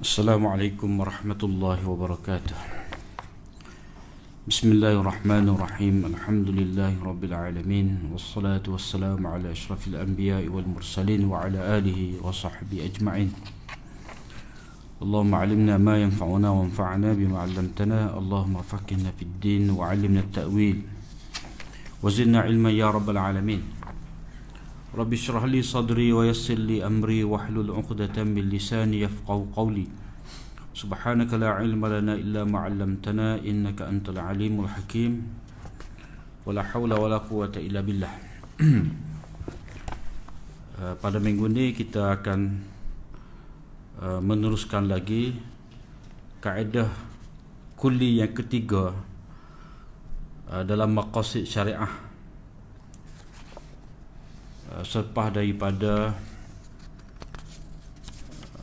[0.00, 2.56] السلام عليكم ورحمة الله وبركاته.
[4.48, 5.96] بسم الله الرحمن الرحيم.
[6.16, 13.28] الحمد لله رب العالمين والصلاة والسلام على أشرف الأنبياء والمرسلين وعلى آله وصحبه أجمعين.
[15.04, 18.16] اللهم علمنا ما ينفعنا وانفعنا بما علمتنا.
[18.16, 20.80] اللهم فقهنا في الدين وعلمنا التأويل
[22.00, 23.84] وزدنا علما يا رب العالمين.
[24.90, 29.86] رب اشرح لي صدري ويسر لي أمري واحلل عقدة من لساني يفقه قولي.
[30.75, 35.13] سبحانك لا علم لنا إلا ما علمتنا إنك أنت العليم الحكيم
[36.45, 38.13] ولا حول ولا قوة إلا بالله
[40.75, 42.59] pada minggu ini kita akan
[44.03, 45.39] uh, meneruskan lagi
[46.43, 46.91] kaedah
[47.79, 48.91] kuli yang ketiga
[50.51, 51.87] uh, dalam maqasid syariah
[54.75, 56.11] uh, selepas daripada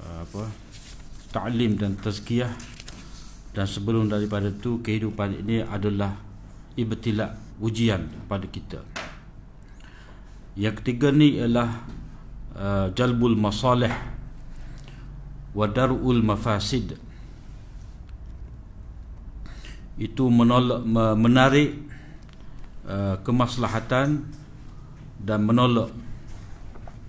[0.02, 0.44] apa
[1.38, 2.49] ta'lim dan tazkiyah.
[3.53, 6.17] Dan sebelum daripada itu kehidupan ini adalah
[6.73, 7.29] ibtila
[7.61, 8.81] ujian pada kita.
[10.57, 11.69] Yang ketiga ni ialah
[12.57, 13.94] uh, jalbul masalih
[15.53, 16.97] wa darul mafasid.
[19.97, 20.85] Itu menolak
[21.17, 21.73] menarik
[22.85, 24.25] uh, kemaslahatan
[25.17, 25.89] dan menolak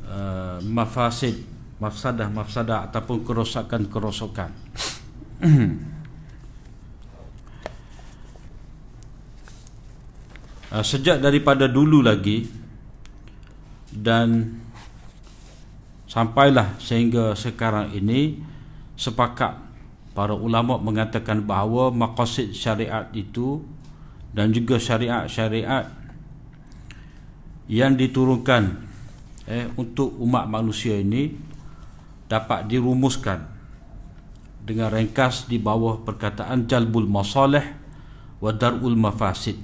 [0.09, 1.48] uh, mafasid
[1.79, 4.51] mafsadah-mafsadah ataupun kerosakan-kerosakan.
[10.69, 12.45] Ah, sejak daripada dulu lagi
[13.89, 14.61] dan
[16.05, 18.37] sampailah sehingga sekarang ini
[18.93, 19.57] sepakat
[20.13, 23.65] para ulama mengatakan bahawa maqasid syariat itu
[24.37, 25.89] dan juga syariat-syariat
[27.73, 28.77] yang diturunkan
[29.49, 31.48] eh, untuk umat manusia ini
[32.29, 33.49] dapat dirumuskan
[34.69, 37.65] dengan ringkas di bawah perkataan jalbul masalih
[38.39, 39.57] wa darul mafasid.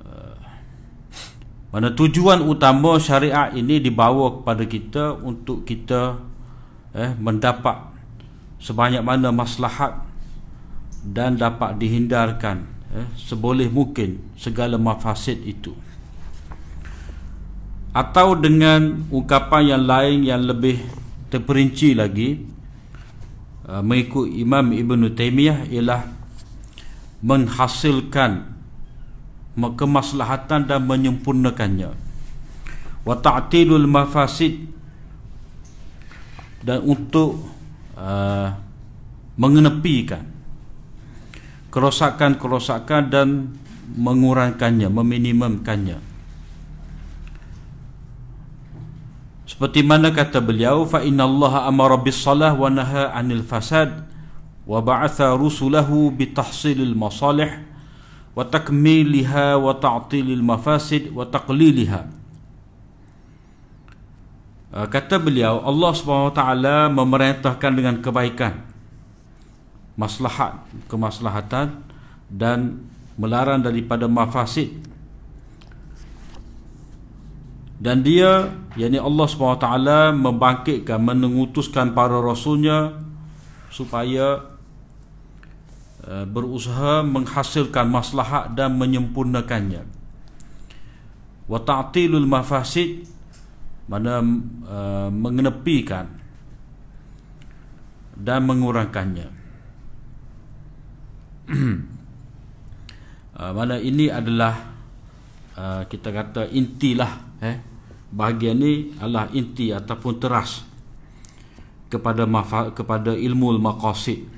[0.00, 0.40] Uh,
[1.76, 6.16] mana tujuan utama syariat ini dibawa kepada kita untuk kita
[6.96, 7.92] eh, mendapat
[8.56, 10.00] sebanyak mana maslahat
[11.04, 12.64] dan dapat dihindarkan
[12.96, 15.76] eh, seboleh mungkin segala mafasid itu
[17.92, 20.80] atau dengan ungkapan yang lain yang lebih
[21.28, 22.40] terperinci lagi
[23.68, 26.08] uh, mengikut Imam Ibn Taymiyah ialah
[27.20, 28.48] menghasilkan
[29.52, 31.92] kemaslahatan dan menyempurnakannya.
[33.04, 34.72] Wa ta'tilul mafasid
[36.64, 37.44] dan untuk
[38.00, 38.48] uh,
[39.36, 40.24] mengenepikan
[41.68, 43.28] kerosakan-kerosakan dan
[43.92, 46.11] mengurangkannya meminimumkannya
[49.52, 54.08] Seperti mana kata beliau fa innallaha amara bis salah wa naha 'anil fasad
[54.64, 57.60] wa ba'atha rusulahu bi tahsilil masalih
[58.32, 62.08] wa takmiliha wa ta'tilil mafasid wa taqliliha.
[64.72, 65.92] Uh, kata beliau Allah
[66.32, 68.56] taala memerintahkan dengan kebaikan
[70.00, 71.76] maslahat kemaslahatan
[72.32, 72.80] dan
[73.20, 74.72] melarang daripada mafasid
[77.82, 79.66] dan dia yakni Allah SWT
[80.14, 82.94] membangkitkan mengutuskan para rasulnya
[83.74, 84.54] supaya
[86.06, 89.82] uh, berusaha menghasilkan maslahat dan menyempurnakannya.
[91.50, 93.02] Wa ta'tilul mafasid
[93.90, 96.06] mana uh, mengenepikan
[98.14, 99.26] dan mengurangkannya.
[101.50, 104.70] Uh, mana ini adalah
[105.58, 107.71] uh, kita kata intilah eh
[108.12, 110.62] bahagian ni adalah inti ataupun teras
[111.88, 114.28] kepada mafa, kepada ilmu maqasid.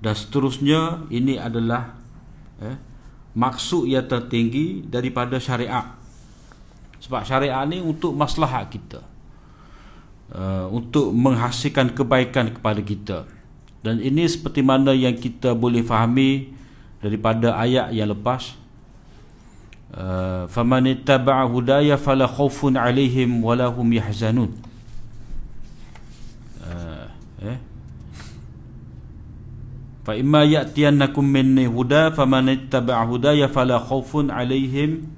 [0.00, 1.92] Dan seterusnya ini adalah
[2.64, 2.76] eh,
[3.36, 5.94] maksud yang tertinggi daripada syariat.
[6.98, 9.04] Sebab syariat ni untuk maslahat kita.
[10.28, 13.24] Uh, untuk menghasilkan kebaikan kepada kita.
[13.80, 16.52] Dan ini seperti mana yang kita boleh fahami
[17.00, 18.52] daripada ayat yang lepas
[19.88, 24.52] Eh, famanittaba'a hudaya fala khaufun 'alaihim wala hum yahzanun.
[26.60, 27.08] Eh,
[27.48, 27.58] eh
[30.04, 35.08] fa imma ya'tiyannakum minni huda famanittaba'a hudaya fala khaufun 'alaihim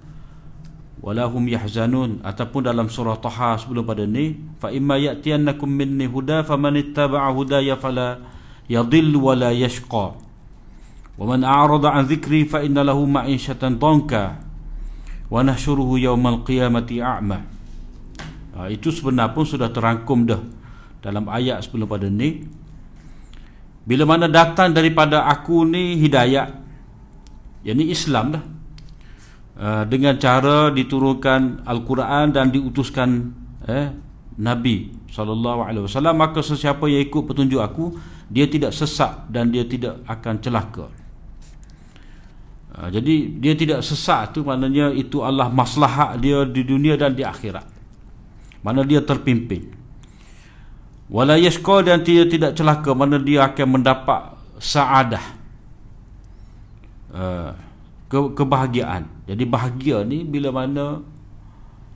[1.03, 2.23] wala hum yahzanun.
[2.23, 8.23] Ataupun dalam surah taha sebelum pada ni fa imma ya'tiyannakum minni huda famanittaba'a hudaya fala
[8.71, 10.15] yadhill wala yashqa.
[11.19, 14.47] Wa man a'rada 'an dhikri fa inna lahu ma'ishatan dhanka
[15.31, 17.39] wa nahsyuruhu yaumal qiyamati a'ma.
[18.59, 20.43] Ha, itu sebenarnya pun sudah terangkum dah
[21.01, 22.45] dalam ayat sebelum pada ni.
[23.87, 26.53] Bila mana datang daripada aku ni hidayat
[27.65, 28.45] yang ni Islam dah
[29.57, 33.33] uh, dengan cara diturunkan Al-Quran dan diutuskan
[33.69, 33.93] eh,
[34.41, 37.93] Nabi SAW maka sesiapa yang ikut petunjuk aku
[38.31, 40.87] dia tidak sesak dan dia tidak akan celaka
[42.81, 47.21] uh, jadi dia tidak sesak tu maknanya itu Allah maslahat dia di dunia dan di
[47.21, 47.69] akhirat.
[48.65, 49.69] Mana dia terpimpin.
[51.13, 55.25] Wala yashqa dan dia tidak celaka mana dia akan mendapat saadah
[57.13, 57.53] uh,
[58.09, 59.05] ke kebahagiaan.
[59.29, 61.05] Jadi bahagia ni bila mana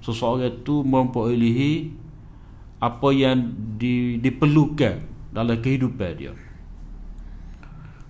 [0.04, 2.04] seseorang itu memperolehi
[2.76, 3.40] apa yang
[3.81, 5.00] di, diperlukan
[5.32, 6.44] dalam kehidupan dia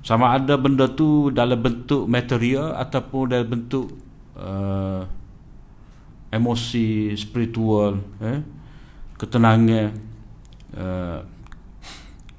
[0.04, 3.88] sama ada benda tu dalam bentuk material ataupun dalam bentuk
[4.36, 5.00] uh,
[6.28, 8.44] emosi spiritual eh,
[9.16, 9.96] ketenangan
[10.76, 11.24] uh,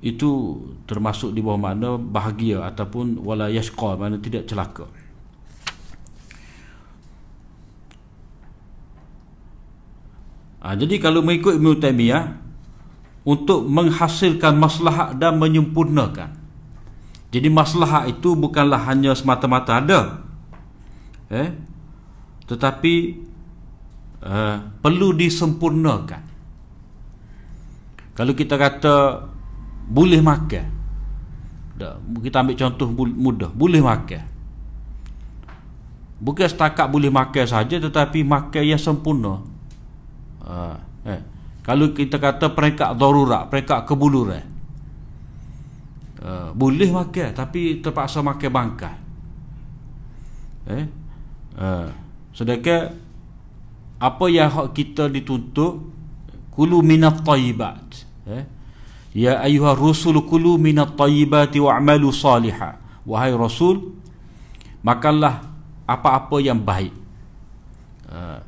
[0.06, 4.86] itu termasuk di bawah mana bahagia ataupun wala yashqa mana tidak celaka.
[10.62, 12.26] Ha, jadi kalau mengikut Ibn Taymiyah
[13.26, 16.45] untuk menghasilkan maslahat dan menyempurnakan
[17.30, 20.00] jadi maslahat itu bukanlah hanya semata-mata ada
[21.32, 21.54] eh
[22.46, 23.22] tetapi
[24.22, 26.26] uh, perlu disempurnakan
[28.16, 29.28] kalau kita kata
[29.92, 30.66] boleh makan.
[32.24, 34.24] Kita ambil contoh mudah, boleh makan.
[36.16, 39.44] Bukan setakat boleh makan saja tetapi makan yang sempurna.
[40.40, 41.20] Uh, eh.
[41.60, 44.48] Kalau kita kata peringkat darurat, peringkat kebuluran.
[46.26, 48.98] Uh, boleh makan tapi terpaksa makan bangkai.
[50.74, 50.86] Eh?
[51.54, 51.88] Uh,
[52.34, 52.98] sedangkan
[54.02, 55.86] apa yang kita dituntut
[56.50, 58.44] kulu minat tayyibat eh?
[59.16, 62.76] Ya ayuha rusul kulu minat tayyibati wa'malu salihah
[63.08, 63.96] Wahai Rasul
[64.82, 65.46] Makanlah
[65.86, 66.92] apa-apa yang baik
[68.10, 68.42] uh,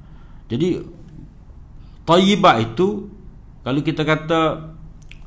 [0.50, 0.82] Jadi
[2.04, 3.08] Tayyibat itu
[3.62, 4.76] Kalau kita kata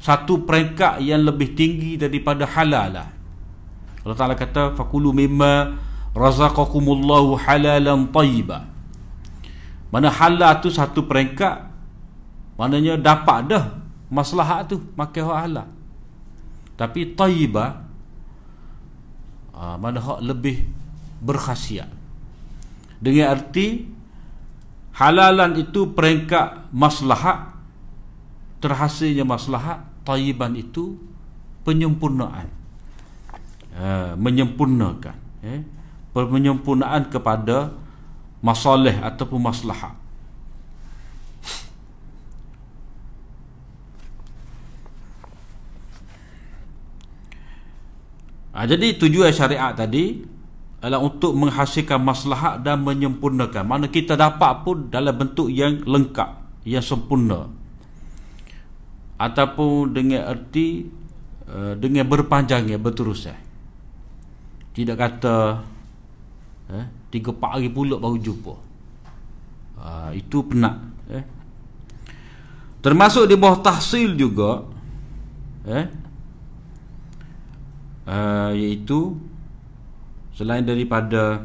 [0.00, 3.08] Satu peringkat yang lebih tinggi daripada halal lah.
[4.00, 5.76] Allah Ta'ala kata Fakulu mimma
[6.16, 8.64] razaqakumullahu halalan tayyibat
[9.92, 11.68] Mana halal tu satu peringkat
[12.56, 13.64] Maknanya dapat dah
[14.12, 15.68] maslahat tu makan hak halal.
[16.76, 17.80] Tapi tayyibah
[19.56, 20.66] uh, mana hak lebih
[21.24, 21.88] berkhasiat.
[23.00, 23.88] Dengan arti
[24.92, 27.56] halalan itu peringkat maslahat
[28.60, 30.96] terhasilnya maslahat tayyiban itu
[31.64, 32.48] penyempurnaan
[33.76, 35.60] uh, menyempurnakan eh?
[36.12, 37.74] penyempurnaan kepada
[38.40, 40.00] masalah ataupun maslahat
[48.50, 50.26] Ha, jadi tujuan syariat tadi
[50.82, 53.64] adalah untuk menghasilkan maslahat dan menyempurnakan.
[53.64, 57.46] Mana kita dapat pun dalam bentuk yang lengkap, yang sempurna.
[59.20, 60.88] Ataupun dengan erti
[61.44, 63.36] uh, dengan berpanjangnya berterusan.
[64.72, 65.60] Tidak kata
[66.72, 68.54] eh, tiga empat hari pula baru jumpa.
[69.76, 70.80] Uh, itu penat.
[71.12, 71.24] Eh.
[72.80, 74.64] Termasuk di bawah tahsil juga.
[75.68, 75.84] Eh,
[78.08, 79.20] uh, iaitu
[80.32, 81.44] selain daripada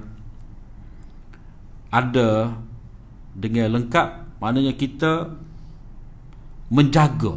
[1.91, 2.55] ada
[3.35, 5.35] dengan lengkap maknanya kita
[6.71, 7.35] menjaga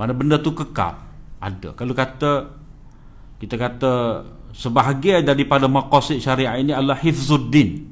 [0.00, 0.96] mana benda tu kekal.
[1.44, 1.76] Ada.
[1.76, 2.56] Kalau kata
[3.36, 3.92] kita kata
[4.56, 7.84] sebahagian daripada maqasid syariat ini adalah hifzuddin.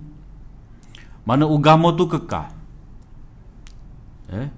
[1.29, 2.49] Mana agama tu kekal.
[4.33, 4.49] Eh?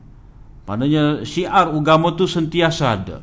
[0.70, 3.18] Maknanya syiar agama tu sentiasa ada.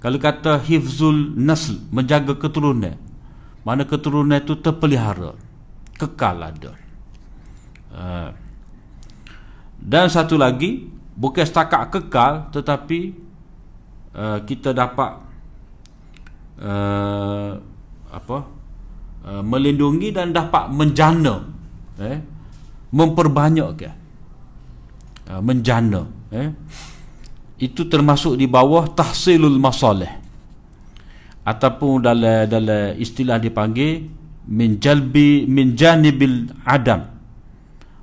[0.00, 2.96] Kalau kata hifzul nasl menjaga keturunan
[3.62, 5.38] mana keturunan itu terpelihara.
[5.94, 6.72] Kekal ada.
[7.92, 8.30] Uh,
[9.78, 13.12] dan satu lagi bukan setakat kekal tetapi
[14.16, 15.12] uh, kita dapat
[16.60, 17.50] uh,
[18.12, 18.38] apa
[19.24, 21.48] uh, melindungi dan dapat menjana
[22.00, 22.20] eh
[22.92, 23.94] memperbanyakkan
[25.32, 26.02] uh, menjana
[26.32, 26.50] eh.
[27.62, 30.10] Itu termasuk di bawah tahsilul masalih.
[31.46, 34.10] Ataupun dalam dalam istilah dipanggil
[34.50, 37.06] min jalbi min janibil adam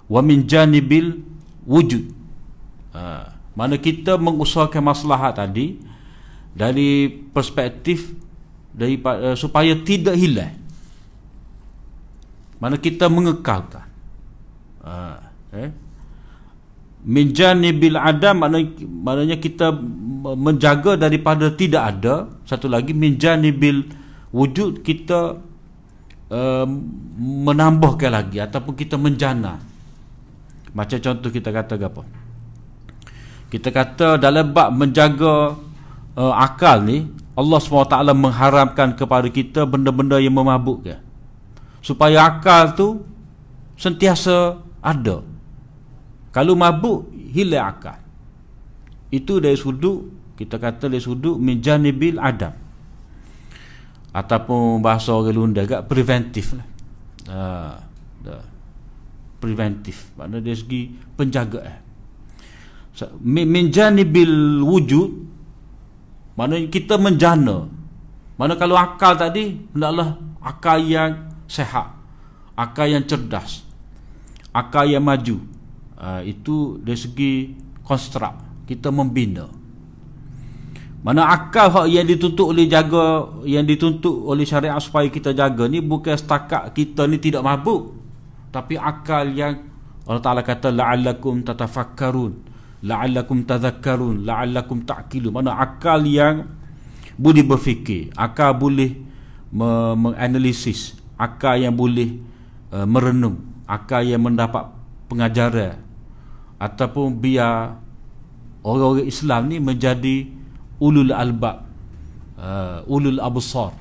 [0.08, 1.20] wa min janibil
[1.68, 2.08] wujud.
[2.96, 5.76] Ha, mana kita mengusahakan maslahat tadi
[6.54, 8.14] dari perspektif
[8.74, 10.60] dari uh, supaya tidak hilang
[12.60, 13.88] mana kita mengekalkan.
[14.84, 14.94] Ha,
[15.56, 15.72] eh.
[17.00, 19.72] Min janibil adam maknanya, maknanya kita
[20.36, 22.28] menjaga daripada tidak ada.
[22.44, 23.88] Satu lagi min janibil
[24.36, 25.40] wujud kita
[26.28, 26.68] uh,
[27.48, 29.64] menambahkan lagi ataupun kita menjana.
[30.76, 32.04] Macam contoh kita kata apa?
[33.50, 35.56] Kita kata dalam bab menjaga
[36.20, 37.08] uh, akal ni
[37.40, 41.00] Allah SWT mengharamkan kepada kita benda-benda yang memabukkan
[41.80, 42.88] supaya akal tu
[43.80, 45.24] sentiasa ada
[46.30, 47.98] kalau mabuk hilang akal.
[49.10, 50.06] Itu dari sudut
[50.38, 52.54] kita kata dari sudut menjanibil adam.
[54.10, 56.68] Ataupun bahasa orang Lunda agak preventif lah.
[57.30, 57.76] Uh,
[59.42, 60.14] preventif.
[60.18, 60.82] Maknanya dari segi
[61.18, 61.82] penjagaan.
[62.94, 65.10] So, menjanibil wujud
[66.40, 67.68] maknanya kita menjana.
[68.40, 71.92] Mana kalau akal tadi hendaklah akal yang sehat,
[72.56, 73.68] akal yang cerdas,
[74.56, 75.44] akal yang maju.
[76.00, 77.32] Uh, itu dari segi
[77.84, 78.64] konstruk.
[78.64, 79.52] Kita membina.
[81.04, 86.16] Mana akal yang dituntut oleh jaga yang dituntut oleh syariat supaya kita jaga ni bukan
[86.16, 88.00] setakat kita ni tidak mabuk.
[88.56, 89.60] Tapi akal yang
[90.08, 92.49] Allah Taala kata la'allakum tatafakkarun
[92.84, 95.32] la'allakum tadhakkarun la'allakum ta'qilun.
[95.36, 96.48] Mana akal yang
[97.20, 98.96] boleh berfikir akal boleh
[99.52, 102.16] menganalisis akal yang boleh
[102.72, 104.72] uh, merenung akal yang mendapat
[105.12, 105.78] pengajaran.
[106.60, 107.80] Ataupun biar
[108.64, 110.28] orang-orang Islam ni menjadi
[110.80, 111.68] ulul albab
[112.40, 113.76] uh, ulul absar.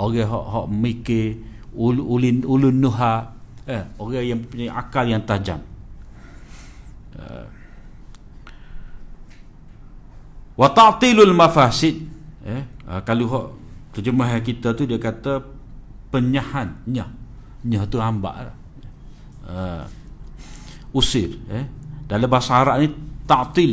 [0.00, 1.26] Orang hak hak mikir
[1.76, 3.36] ul, ulin ulun nuha
[3.68, 5.60] eh orang yang punya akal yang tajam.
[7.14, 7.44] Uh,
[10.60, 12.04] wa ta'tilul mafasid
[12.44, 13.46] eh uh, kalau hak
[13.96, 15.40] terjemahan kita tu dia kata
[16.12, 17.08] penyahan nyah
[17.64, 18.52] nyah tu hamba
[19.48, 19.88] uh,
[20.92, 22.90] usir eh dalam bahasa Arab ni
[23.30, 23.72] ta'til.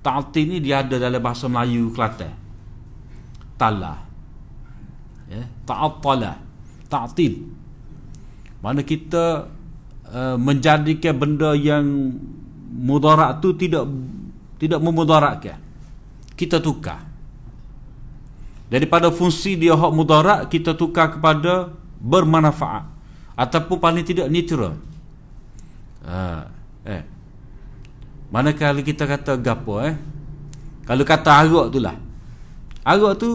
[0.00, 2.32] Ta'til ni dia ada dalam bahasa Melayu Kelantan.
[3.60, 4.00] Tala.
[5.28, 6.40] Ya, ta'attala.
[6.88, 7.44] Ta'til.
[8.64, 9.52] Mana kita
[10.08, 11.84] uh, menjadikan benda yang
[12.72, 13.84] mudarat tu tidak
[14.56, 15.60] tidak memudaratkan.
[16.42, 17.06] Kita tukar.
[18.66, 21.70] Daripada fungsi dia hak mudarat kita tukar kepada
[22.02, 22.82] bermanfaat
[23.38, 24.74] ataupun paling tidak neutral.
[26.02, 26.42] Uh,
[26.82, 27.06] eh
[28.32, 29.92] Manakala kita kata gapo eh?
[30.88, 31.94] Kalau kata arak tu lah.
[32.80, 33.30] Arak tu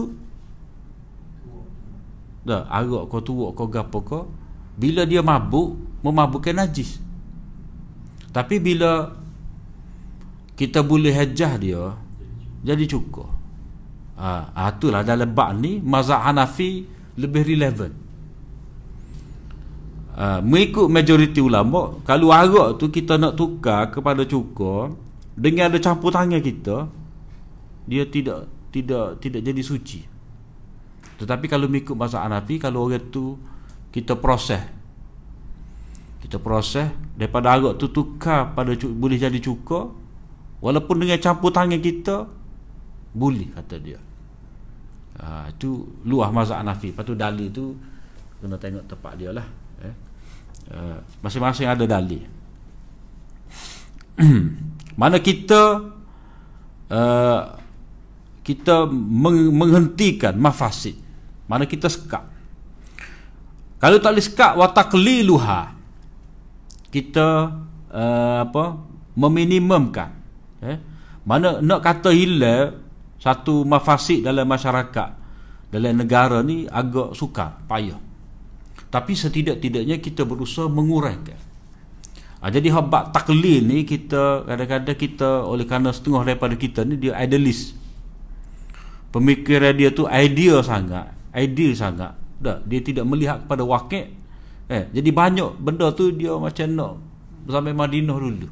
[2.42, 4.22] dah arak kau tuak kau gapo kau
[4.74, 6.98] bila dia mabuk memabukkan najis.
[8.34, 9.14] Tapi bila
[10.58, 11.94] kita boleh hajah dia
[12.62, 13.30] jadi cukup.
[14.18, 16.82] Ha, ha itulah dalam bab ni mazhab Hanafi
[17.18, 17.92] lebih relevan.
[20.18, 24.90] Uh, mengikut majoriti ulama kalau arak tu kita nak tukar kepada cukur
[25.38, 26.90] dengan ada campur tangan kita
[27.86, 30.02] dia tidak tidak tidak jadi suci
[31.22, 33.38] tetapi kalau mengikut masa Hanafi kalau orang tu
[33.94, 34.58] kita proses
[36.26, 39.94] kita proses daripada arak tu tukar pada boleh jadi cukur
[40.58, 42.26] walaupun dengan campur tangan kita
[43.14, 43.98] boleh kata dia.
[45.18, 46.94] Ha, itu luah mazhab Hanafi.
[46.94, 47.74] Lepas tu dalil tu
[48.38, 49.46] kena tengok tempat dia lah
[49.82, 49.94] eh.
[50.68, 52.22] Eh, masing-masing ada dalil.
[55.00, 55.90] Mana kita
[56.90, 57.42] uh,
[58.42, 60.98] kita menghentikan mafasid.
[61.48, 62.38] Mana kita sekat
[63.78, 65.60] kalau tak boleh sekat watakliluha
[66.90, 67.26] kita
[67.94, 68.64] uh, apa
[69.14, 70.10] meminimumkan
[70.62, 70.82] eh?
[71.22, 72.87] mana nak kata hilang
[73.18, 75.10] satu mafasid dalam masyarakat
[75.68, 77.98] dalam negara ni agak sukar payah.
[78.88, 81.36] Tapi setidak-tidaknya kita berusaha mengurangkan
[82.40, 87.14] ha, jadi habak taklil ni kita kadang-kadang kita oleh kerana setengah daripada kita ni dia
[87.18, 87.74] idealist.
[89.08, 92.12] Pemikiran dia tu idea sangat ideal sangat.
[92.38, 94.06] Dah dia tidak melihat kepada wakil.
[94.68, 96.92] Eh, jadi banyak benda tu dia macam nak
[97.48, 98.48] zaman Madinah dulu.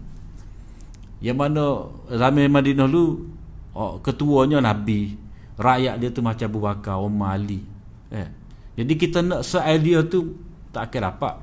[1.20, 1.64] Yang mana
[2.08, 3.35] zaman Madinah dulu
[3.76, 5.20] oh, ketuanya Nabi
[5.60, 7.60] rakyat dia tu macam Abu Bakar Umar Ali
[8.08, 8.28] eh,
[8.76, 10.36] jadi kita nak se-idea tu
[10.70, 11.34] tak akan dapat.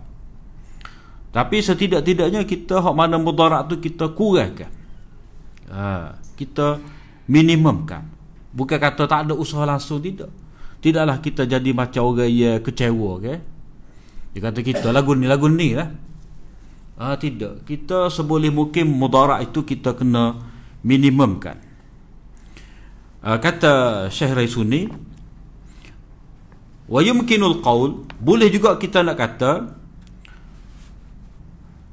[1.34, 4.70] Tapi setidak-tidaknya kita hak mana mudarat tu kita kurangkan.
[5.74, 6.78] Ha, kita
[7.26, 8.06] minimumkan.
[8.54, 10.30] Bukan kata tak ada usaha langsung tidak.
[10.78, 13.42] Tidaklah kita jadi macam orang yang kecewa okay?
[14.38, 15.90] Dia kata kita lagu ni lagu ni lah.
[17.02, 17.66] Ha, tidak.
[17.66, 20.38] Kita seboleh mungkin mudarat itu kita kena
[20.86, 21.58] minimumkan.
[23.24, 24.92] Ha, kata Syekh Raisuni
[26.92, 29.52] wa yumkinul qaul boleh juga kita nak kata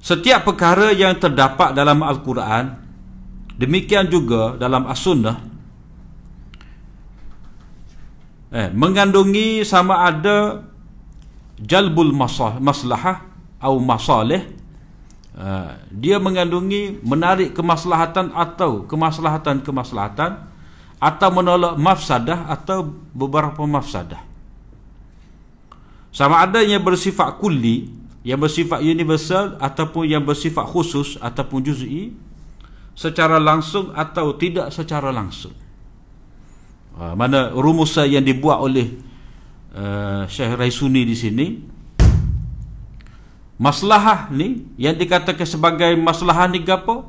[0.02, 2.74] setiap perkara yang terdapat dalam Al-Quran
[3.54, 5.38] demikian juga dalam As-Sunnah
[8.50, 10.66] eh, mengandungi sama ada
[11.62, 12.10] jalbul
[12.58, 14.40] maslahah atau masalih
[15.36, 20.49] uh, dia mengandungi menarik kemaslahatan atau kemaslahatan-kemaslahatan
[21.00, 22.84] atau menolak mafsadah atau
[23.16, 24.20] beberapa mafsadah.
[26.12, 27.88] Sama ada yang bersifat kulli
[28.20, 32.12] yang bersifat universal ataupun yang bersifat khusus ataupun juz'i
[32.92, 35.56] secara langsung atau tidak secara langsung.
[37.00, 38.92] Uh, mana rumusan yang dibuat oleh
[39.72, 41.46] uh, Syekh Raisuni di sini.
[43.60, 47.04] Maslahah ni yang dikatakan sebagai maslahah ni apa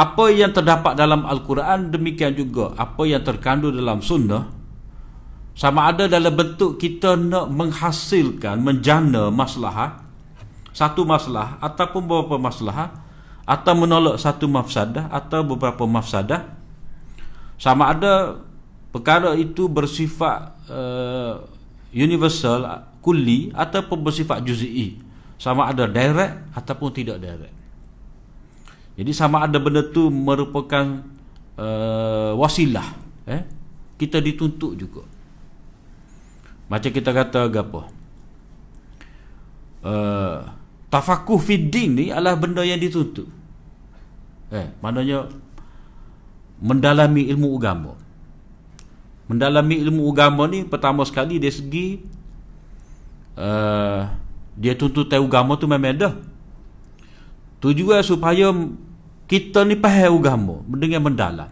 [0.00, 2.72] apa yang terdapat dalam Al-Quran demikian juga.
[2.80, 4.48] Apa yang terkandung dalam sunnah
[5.52, 10.00] sama ada dalam bentuk kita nak menghasilkan menjana maslahah
[10.72, 12.96] satu masalah ataupun beberapa masalah
[13.44, 16.48] atau menolak satu mafsadah atau beberapa mafsadah.
[17.60, 18.40] Sama ada
[18.88, 21.44] perkara itu bersifat uh,
[21.92, 24.96] universal kulli ataupun bersifat juz'i.
[25.36, 27.59] Sama ada direct ataupun tidak direct
[29.00, 31.00] jadi sama ada benda tu merupakan
[31.56, 32.84] uh, wasilah
[33.24, 33.48] eh?
[33.96, 35.08] Kita dituntut juga.
[36.68, 37.88] Macam kita kata gapo?
[39.80, 40.44] Uh,
[40.92, 43.24] tafakuh fid din ni adalah benda yang dituntut.
[44.52, 45.32] Eh maknanya
[46.60, 47.96] mendalami ilmu agama.
[49.32, 51.88] Mendalami ilmu agama ni pertama sekali dari segi
[53.40, 54.12] uh,
[54.60, 56.14] dia tuntut tahu agama tu memang dah
[57.60, 58.52] tujuan supaya
[59.30, 61.50] kita ni faham agama dengan mendalam.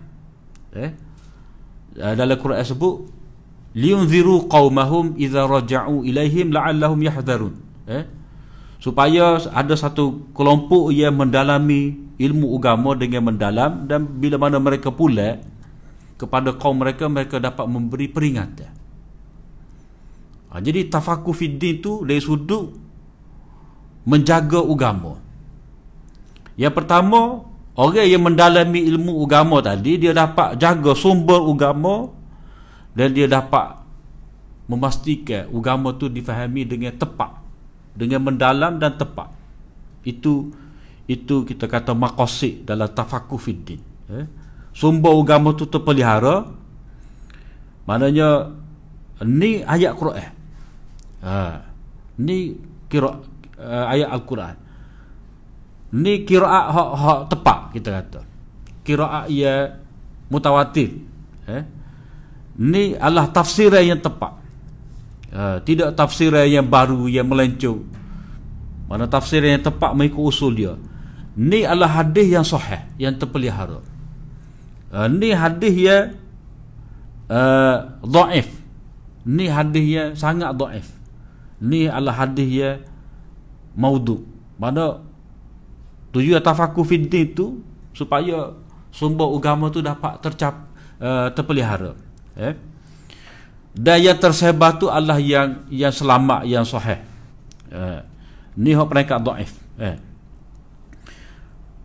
[0.74, 0.90] Eh?
[1.94, 3.06] Dalam Quran sebut
[3.78, 7.54] liunziru qaumahum idza raja'u ilaihim la'allahum yahdharun.
[7.86, 8.02] Eh?
[8.82, 15.38] Supaya ada satu kelompok yang mendalami ilmu agama dengan mendalam dan bila mana mereka pula
[16.18, 18.74] kepada kaum mereka mereka dapat memberi peringatan.
[20.50, 22.74] Ha, jadi tafakuh fiddin tu dari sudut
[24.02, 25.20] menjaga agama.
[26.58, 27.46] Yang pertama,
[27.78, 32.10] orang yang mendalami ilmu agama tadi dia dapat jaga sumber agama
[32.98, 33.78] dan dia dapat
[34.68, 37.40] memastikan agama tu difahami dengan tepat,
[37.96, 39.32] dengan mendalam dan tepat.
[40.04, 40.52] Itu
[41.08, 43.80] itu kita kata maqasid dalam tafakuh fiddin.
[44.12, 44.26] Eh?
[44.76, 46.44] Sumber agama tu terpelihara.
[47.88, 48.52] Maknanya
[49.24, 50.32] ni ayat Quran.
[51.24, 51.64] Ha.
[52.20, 52.60] Ni
[52.92, 53.16] kira
[53.56, 54.54] uh, ayat Al-Quran.
[55.88, 58.20] Ni kiraat hak hak tepat kita kata.
[58.84, 59.80] Kiraat ia
[60.28, 61.00] mutawatir.
[61.48, 61.62] Eh?
[62.60, 64.36] Ni adalah tafsiran yang tepat.
[65.28, 67.84] Uh, tidak tafsiran yang baru yang melencong.
[68.88, 70.74] Mana tafsiran yang tepat mengikut usul dia.
[71.38, 73.80] Ni adalah hadis yang sahih yang terpelihara.
[74.88, 76.04] Uh, ni hadis yang
[77.28, 78.48] uh, dhaif.
[79.28, 80.88] Ni hadis yang sangat dhaif.
[81.60, 82.76] Ni adalah hadis yang
[83.78, 84.26] maudu
[84.58, 84.98] mana
[86.14, 87.60] tujuan tafakuh fiddin itu
[87.92, 88.54] supaya
[88.88, 90.68] sumber agama tu dapat tercap
[91.02, 91.92] uh, terpelihara
[92.38, 92.54] eh.
[93.78, 96.98] Dan yang tersebar tu Allah yang yang selamat yang sahih
[97.70, 98.00] eh.
[98.58, 99.96] Ni hak mereka dhaif eh.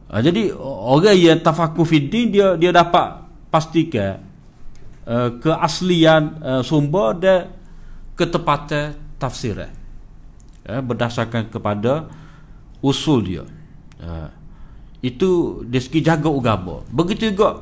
[0.08, 4.24] Uh, jadi orang yang tafakuh fiddin dia dia dapat pastikan
[5.06, 7.52] uh, keaslian uh, sumber dan
[8.14, 9.74] ketepatan tafsiran
[10.66, 12.08] ya, berdasarkan kepada
[12.82, 13.44] usul dia
[14.00, 14.32] ya.
[15.04, 17.62] itu dari segi jaga agama begitu juga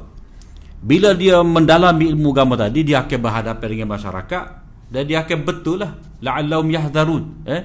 [0.82, 4.46] bila dia mendalami ilmu agama tadi dia akan berhadapan dengan masyarakat
[4.92, 5.96] dan dia akan betul lah.
[6.20, 7.24] La'allahum yahdharun.
[7.48, 7.64] Eh?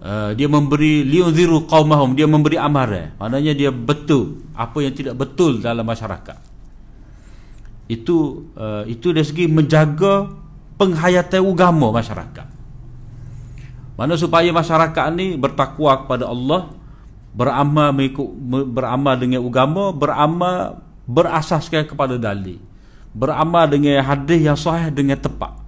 [0.00, 3.14] Uh, dia memberi liunziru qaumahum dia memberi amaran.
[3.20, 6.40] Maknanya dia betul apa yang tidak betul dalam masyarakat.
[7.86, 10.26] Itu uh, itu dari segi menjaga
[10.80, 12.48] penghayatan agama masyarakat.
[13.94, 16.72] Mana supaya masyarakat ni bertakwa kepada Allah,
[17.30, 18.28] beramal mengikut
[18.70, 22.58] beramal dengan agama, beramal berasaskan kepada dalil.
[23.10, 25.58] Beramal dengan hadis yang sahih dengan tepat.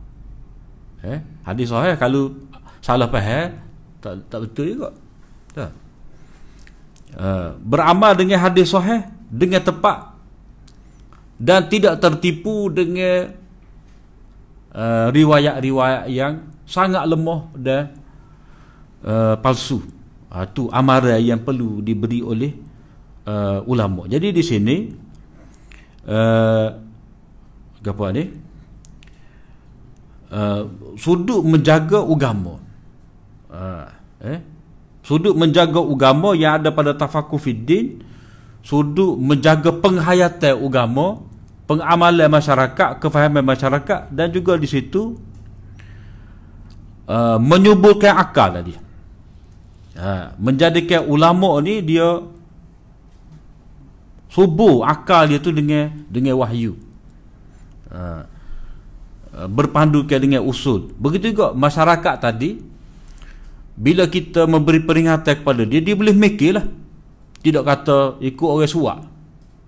[1.02, 2.38] Eh, hadis sahih kalau
[2.78, 3.58] salah faham
[3.98, 4.90] tak tak betul juga.
[5.54, 5.70] Tak.
[7.12, 10.16] Uh, beramal dengan hadis sahih dengan tepat
[11.36, 13.34] dan tidak tertipu dengan
[14.72, 17.92] uh, riwayat-riwayat yang sangat lemah dan
[19.04, 19.82] uh, palsu.
[20.32, 22.56] Uh, tu amaran yang perlu diberi oleh
[23.28, 24.08] uh, ulama.
[24.08, 24.76] Jadi di sini
[26.08, 26.68] uh,
[27.84, 28.24] apa ni?
[30.32, 30.62] Uh,
[30.96, 32.56] sudut menjaga agama.
[33.52, 33.84] Uh,
[34.24, 34.40] eh
[35.02, 38.00] sudut menjaga agama yang ada pada tafakur fiddin
[38.62, 41.26] sudut menjaga penghayatan agama
[41.66, 45.18] pengamalan masyarakat kefahaman masyarakat dan juga di situ
[47.10, 48.78] uh, menyuburkan akal tadi
[49.96, 52.20] uh, menjadikan ulama ni dia
[54.32, 56.76] subur akal dia tu dengan dengan wahyu.
[57.92, 58.24] Uh,
[59.32, 60.92] berpandukan dengan usul.
[61.00, 62.60] Begitu juga masyarakat tadi
[63.72, 66.64] bila kita memberi peringatan kepada dia dia boleh mikirlah.
[67.42, 68.98] Tidak kata ikut orang suak.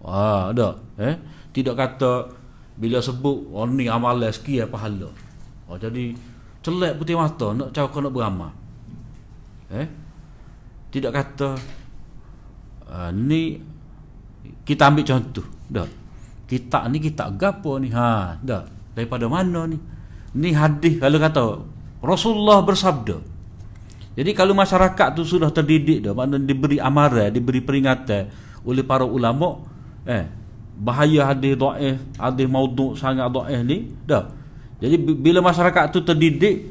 [0.04, 1.16] Ah ada eh?
[1.50, 2.28] Tidak kata
[2.76, 5.08] bila sebut oh ni amalan sekian pahala.
[5.68, 6.12] Oh jadi
[6.60, 8.52] celak putih mata nak cakap nak beramal.
[9.72, 10.03] Eh
[10.94, 11.58] tidak kata
[12.86, 13.58] uh, ni
[14.62, 15.90] kita ambil contoh dah.
[16.46, 17.90] Kita ni kita gapo ni?
[17.90, 18.62] Ha dah.
[18.94, 19.74] Daripada mana ni?
[20.38, 21.42] Ni hadis kalau kata
[21.98, 23.18] Rasulullah bersabda.
[24.14, 28.30] Jadi kalau masyarakat tu sudah terdidik dah makna diberi amaran diberi peringatan
[28.62, 29.66] oleh para ulama
[30.06, 30.30] eh
[30.78, 34.30] bahaya hadis dhaif hadis maudhu sangat dhaif ni dah.
[34.78, 36.70] Jadi bila masyarakat tu terdidik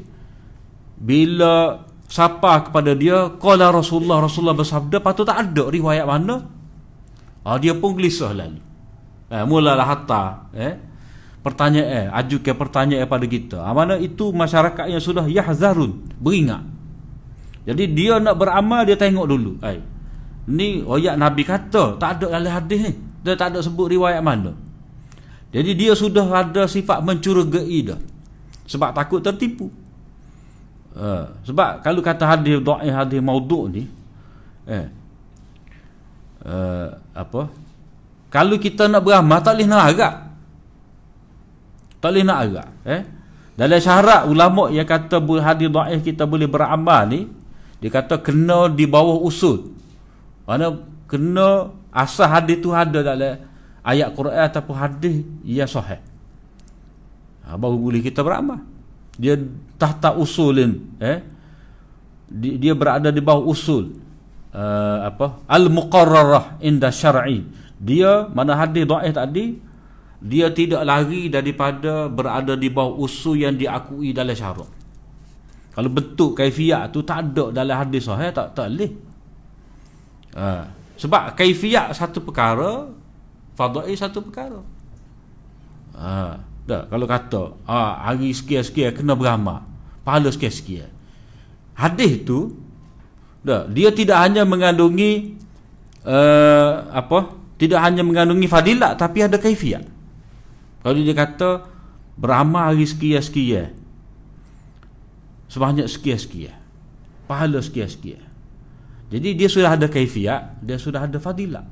[0.96, 6.46] bila siapa kepada dia qala rasulullah rasulullah bersabda patut tak ada riwayat mana?
[7.42, 8.62] Ah dia pun gelisah lalu.
[9.34, 10.78] Eh mulalah hatta eh
[11.42, 13.58] pertanyaan eh ajukan pertanyaan pada kita.
[13.66, 16.62] Ah, mana itu masyarakat yang sudah yahzarun beringat.
[17.66, 19.58] Jadi dia nak beramal dia tengok dulu.
[19.58, 19.82] Ai
[20.46, 22.92] ni ayat nabi kata tak ada dalam hadis ni.
[23.26, 24.54] Dia tak ada sebut riwayat mana.
[25.50, 27.98] Jadi dia sudah ada sifat mencurigai dah.
[28.70, 29.66] Sebab takut tertipu
[30.94, 33.84] uh, sebab kalau kata hadis dhaif hadis maudhu ni
[34.64, 34.86] eh
[36.46, 37.50] uh, apa
[38.32, 40.14] kalau kita nak beramal tak boleh nak agak
[42.02, 43.02] tak boleh nak agak eh
[43.54, 47.30] dalam syarat ulama yang kata hadis dhaif kita boleh beramal ni
[47.78, 49.74] dia kata kena di bawah usul
[50.48, 50.72] mana
[51.06, 53.38] kena asal hadis tu ada dalam
[53.84, 56.00] ayat Quran ataupun hadis yang sahih.
[57.44, 58.64] Ha, baru boleh kita beramal.
[59.14, 59.38] Dia
[59.78, 61.22] tahta usulin eh
[62.34, 63.94] dia, berada di bawah usul
[64.50, 67.46] uh, apa al-muqarrarah inda syar'i.
[67.78, 69.46] Dia mana hadis dhaif tadi
[70.24, 74.70] dia tidak lari daripada berada di bawah usul yang diakui dalam syarak.
[75.74, 78.92] Kalau bentuk kaifiat tu tak ada dalam hadis sahih tak tak boleh.
[80.38, 80.70] Ha.
[80.94, 82.88] Sebab kaifiat satu perkara,
[83.58, 84.62] fadai satu perkara.
[85.98, 89.64] Ha, dah kalau kata ha, hari sekian-sekian kena beramal,
[90.02, 90.88] pahala sekian-sekian.
[91.76, 92.56] Hadis tu
[93.44, 95.36] dah dia tidak hanya mengandungi
[96.06, 97.36] uh, apa?
[97.54, 99.86] Tidak hanya mengandungi fadilat tapi ada kaifiat.
[100.82, 101.64] Kalau dia kata
[102.16, 103.84] beramal hari sekian-sekian
[105.54, 106.58] sebanyak sekian-sekian.
[107.30, 108.26] Pahala sekian-sekian.
[109.14, 111.62] Jadi dia sudah ada kaifiat, dia sudah ada fadilah.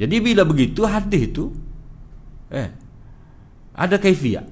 [0.00, 1.52] Jadi bila begitu hadis itu
[2.52, 2.68] eh
[3.78, 4.46] ada kaifiat.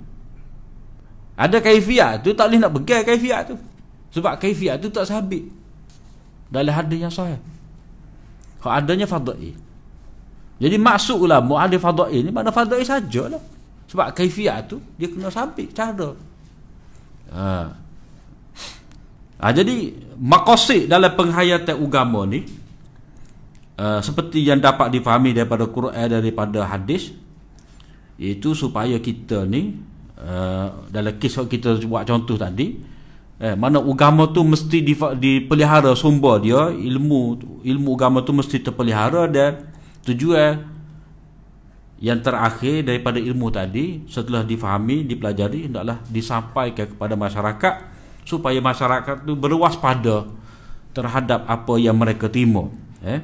[1.36, 3.56] Ada kaifiat tu tak boleh nak pegang kaifiat tu.
[4.14, 5.50] Sebab kaifiat tu tak sabit
[6.48, 7.42] dalam hadis yang sahih.
[8.62, 9.52] Kalau adanya fadail.
[10.56, 13.42] Jadi maksud ulama ada fadail ni mana fadail sajalah.
[13.90, 16.14] Sebab kaifiat tu dia kena sabit cara.
[17.34, 17.74] Ha.
[19.36, 22.40] Ha, jadi makosid dalam penghayatan agama ni
[23.76, 27.12] uh, seperti yang dapat difahami daripada Quran daripada hadis
[28.16, 29.76] itu supaya kita ni
[30.16, 32.80] uh, dalam kisah kita buat contoh tadi
[33.36, 34.80] eh, mana agama tu mesti
[35.20, 39.68] dipelihara sumber dia ilmu ilmu agama tu mesti terpelihara dan
[40.08, 40.64] tujuan
[42.00, 47.74] yang terakhir daripada ilmu tadi setelah difahami dipelajari hendaklah disampaikan kepada masyarakat
[48.24, 50.28] supaya masyarakat tu berwaspada
[50.96, 52.72] terhadap apa yang mereka terima
[53.04, 53.20] eh.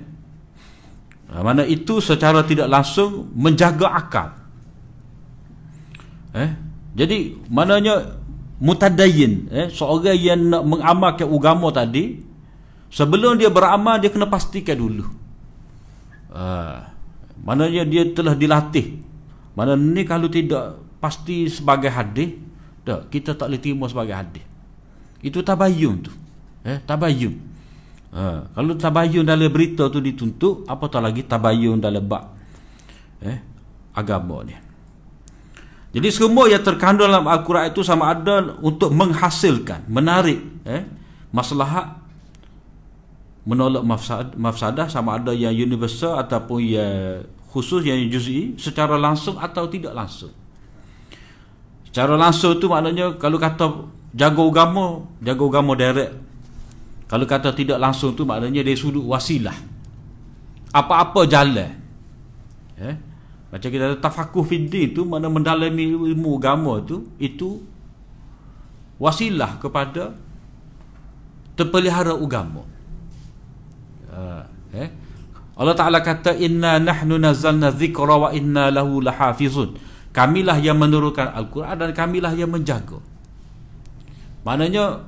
[1.33, 4.42] Mana itu secara tidak langsung menjaga akal
[6.37, 6.51] eh?
[6.93, 8.21] Jadi maknanya
[8.61, 9.67] mutadayyin eh?
[9.73, 12.21] Seorang yang nak mengamalkan agama tadi
[12.93, 15.07] sebelum dia beramal dia kena pastikan dulu.
[16.33, 16.89] Ha,
[17.45, 19.01] maknanya dia telah dilatih.
[19.53, 22.33] Mana ni kalau tidak pasti sebagai hadis
[22.83, 24.45] tak kita tak boleh terima sebagai hadis.
[25.23, 26.13] Itu tabayun tu.
[26.65, 27.35] Eh, tabayun.
[28.13, 32.37] Ha, kalau tabayun dalam berita tu dituntut, apatah lagi tabayun dalam bab
[33.23, 33.39] eh
[33.95, 34.72] agama ni.
[35.93, 40.89] Jadi semua yang terkandung dalam Al-Quran itu sama ada untuk menghasilkan, menarik eh
[41.29, 42.01] maslahat
[43.43, 49.69] menolak mafsad, mafsadah sama ada yang universal ataupun yang khusus yang juz'i secara langsung atau
[49.69, 50.33] tidak langsung.
[51.93, 56.13] Secara langsung tu maknanya kalau kata jaga agama jaga agama direct
[57.09, 59.57] kalau kata tidak langsung tu maknanya dari sudut wasilah
[60.73, 61.73] apa-apa jalan
[62.81, 62.97] eh?
[63.53, 67.61] Macam kita tafakuh fiddin tu mana mendalami ilmu agama tu itu
[68.97, 70.17] wasilah kepada
[71.53, 72.65] terpelihara agama.
[74.09, 74.41] Uh,
[74.73, 74.89] eh?
[75.53, 79.77] Allah Ta'ala kata inna nahnu nazzalna dhikra wa inna lahu lahafizun.
[80.17, 83.05] Kamilah yang menurunkan Al-Quran dan kamilah yang menjaga.
[84.49, 85.05] Maknanya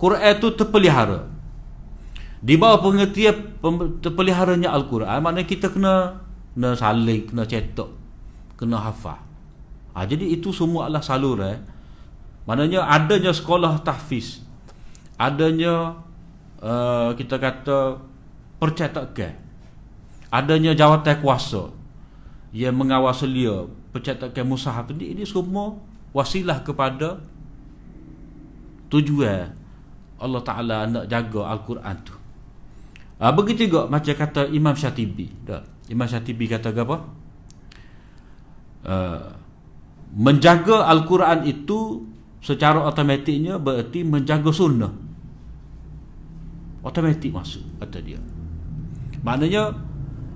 [0.00, 1.28] Quran itu terpelihara.
[2.44, 3.60] Di bawah pengertian
[4.00, 6.23] terpeliharanya Al-Quran maknanya kita kena
[6.54, 7.90] kena saling kena cetak
[8.54, 9.18] kena hafal
[9.92, 11.58] ha, jadi itu semua adalah salur eh.
[12.46, 14.40] maknanya adanya sekolah tahfiz
[15.18, 15.98] adanya
[16.62, 17.98] uh, kita kata
[18.62, 19.34] percetakan
[20.30, 21.74] adanya jawatan kuasa
[22.54, 25.74] yang mengawasi dia percetakan musahaf ini, ini semua
[26.14, 27.18] wasilah kepada
[28.90, 29.50] tujuan
[30.22, 32.14] Allah Ta'ala nak jaga Al-Quran tu
[33.14, 35.30] Ha, begitu juga macam kata Imam Syatibi.
[35.46, 35.73] Tak?
[35.92, 36.96] Imam Syatibi kata apa?
[38.84, 39.24] Uh,
[40.14, 42.04] menjaga Al-Quran itu
[42.44, 44.92] secara otomatiknya berarti menjaga sunnah.
[46.84, 48.20] Otomatik masuk kata dia.
[49.24, 49.72] Maknanya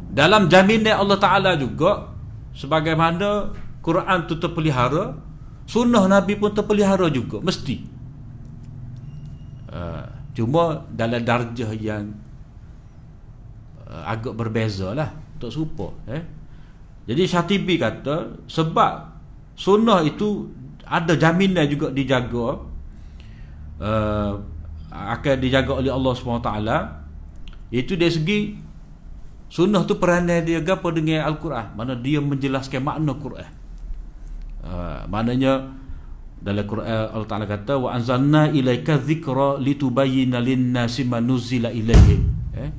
[0.08, 2.08] dalam jaminan Allah Ta'ala juga
[2.56, 3.52] sebagaimana
[3.84, 5.14] Quran itu terpelihara
[5.68, 7.76] sunnah Nabi pun terpelihara juga mesti
[9.68, 12.16] uh, cuma dalam darjah yang
[13.84, 16.22] uh, agak berbeza lah tak serupa eh?
[17.08, 18.92] jadi Syatibi kata sebab
[19.56, 20.50] sunnah itu
[20.84, 22.46] ada jaminan juga dijaga
[23.80, 24.32] uh,
[24.88, 26.50] akan dijaga oleh Allah SWT
[27.68, 28.40] itu dari segi
[29.48, 33.50] sunnah tu peranan dia apa dengan Al-Quran mana dia menjelaskan makna Quran
[34.64, 35.76] uh, maknanya
[36.38, 42.20] dalam Quran Allah Taala kata wa anzalna ilaika dzikra litubayyana lin-nasi ma nuzila ilaihim
[42.54, 42.70] eh?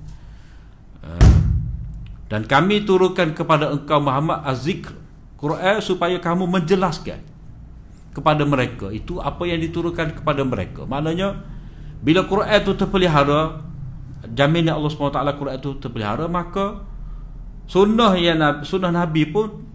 [2.30, 4.94] Dan kami turunkan kepada engkau Muhammad az-zikr
[5.42, 7.26] Quran supaya kamu menjelaskan
[8.13, 8.94] kepada mereka.
[8.94, 10.86] Itu apa yang diturunkan kepada mereka.
[10.86, 11.42] Maknanya
[12.06, 13.65] bila Quran itu terpelihara
[14.30, 16.86] jaminan Allah SWT Quran itu terpelihara maka
[17.65, 19.65] sunnah yang sunnah Nabi pun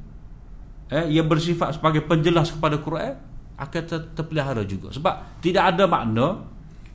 [0.94, 3.18] eh, yang bersifat sebagai penjelas kepada Quran
[3.58, 4.94] akan ter, terpelihara juga.
[4.94, 6.44] Sebab tidak ada makna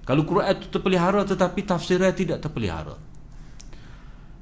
[0.07, 3.08] kalau Quran itu terpelihara tetapi tafsirnya tidak terpelihara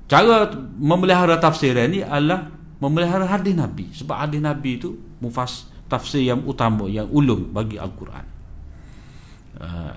[0.07, 0.47] Cara
[0.79, 2.47] memelihara tafsir ini adalah
[2.79, 3.91] memelihara hadis Nabi.
[3.91, 8.25] Sebab hadis Nabi itu mufas tafsir yang utama, yang ulung bagi Al-Quran.
[9.59, 9.95] Uh,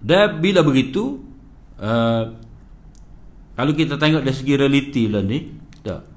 [0.00, 1.20] dan bila begitu,
[1.76, 2.24] uh,
[3.52, 5.38] kalau kita tengok dari segi realiti lah ni,
[5.84, 6.08] tak.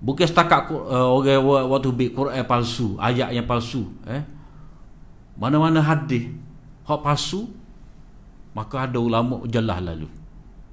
[0.00, 1.44] Bukan setakat uh, orang
[1.76, 3.84] waktu bik Quran palsu, ayat yang palsu.
[4.08, 4.24] Eh?
[5.36, 6.32] Mana-mana hadis,
[6.88, 7.52] hak palsu,
[8.56, 10.15] maka ada ulama jelas lalu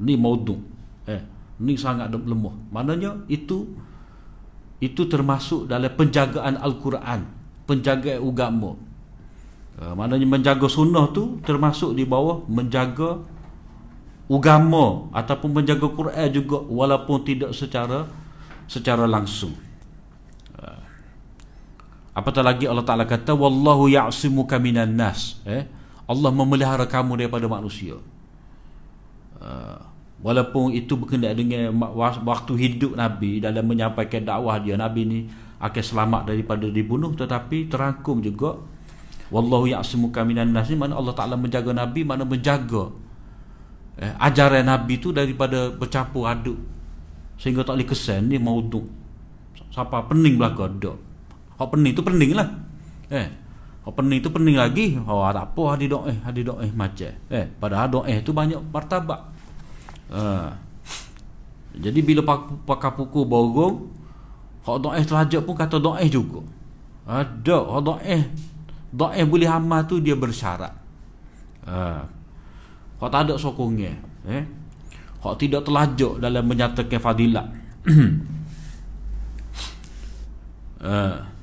[0.01, 0.57] ni maudhu
[1.05, 1.21] eh
[1.61, 2.55] ni sangat lemah.
[2.73, 3.69] Maknanya itu
[4.83, 8.75] itu termasuk dalam penjagaan al-Quran penjagaan agama.
[9.73, 13.17] Uh, maknanya menjaga sunnah tu termasuk di bawah menjaga
[14.29, 18.05] agama ataupun menjaga Quran juga walaupun tidak secara
[18.69, 19.55] secara langsung.
[20.53, 20.81] Uh,
[22.13, 25.41] apatah lagi Allah Taala kata wallahu ya'simuka minan nas.
[25.47, 25.65] Eh
[26.05, 27.97] Allah memelihara kamu daripada manusia
[29.43, 29.75] Uh,
[30.23, 31.75] walaupun itu berkenaan dengan
[32.23, 35.19] waktu hidup Nabi dalam menyampaikan dakwah dia Nabi ni
[35.59, 38.55] akan selamat daripada dibunuh tetapi terangkum juga
[39.27, 40.71] wallahu ya'simuka minan nas.
[40.71, 42.95] Mana Allah Taala menjaga Nabi mana menjaga
[43.99, 46.57] eh, ajaran Nabi tu daripada bercampur aduk
[47.35, 48.87] sehingga tak boleh kesan ni maudhu
[49.73, 50.97] siapa pening belaka dak
[51.57, 52.47] hak pening tu pening lah
[53.09, 53.27] eh
[53.83, 57.11] hak pening tu pening lagi oh tak apa hadi doa eh hadi doa eh macam
[57.31, 59.33] eh padahal doa tu banyak martabat
[60.13, 60.53] Ha.
[61.73, 62.21] Jadi bila
[62.69, 63.89] pakai pukul borong
[64.61, 66.45] Hak do'eh terajak pun kata do'eh juga
[67.09, 68.21] Ada Hak do'eh
[68.93, 70.69] Do'eh boleh amal tu dia bersyarat
[71.65, 72.05] ha.
[73.01, 73.97] Hak tak ada sokongnya
[74.29, 74.45] eh?
[75.25, 77.49] Hak tidak terlajak dalam menyatakan fadilat
[80.77, 81.25] ha.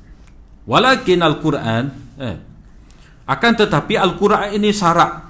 [0.71, 2.37] Walakin Al-Quran eh,
[3.25, 5.25] Akan tetapi Al-Quran ini syarat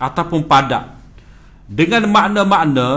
[0.00, 0.96] Ataupun padat.
[1.64, 2.88] Dengan makna-makna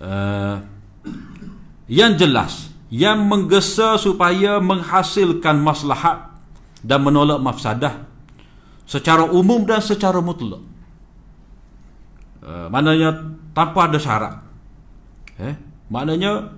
[0.00, 0.56] uh,
[1.84, 6.30] yang jelas yang menggesa supaya menghasilkan maslahat
[6.80, 8.06] dan menolak mafsadah
[8.84, 10.62] secara umum dan secara mutlak.
[12.44, 14.34] Uh, maknanya tanpa ada syarat.
[15.40, 15.56] Eh
[15.88, 16.54] maknanya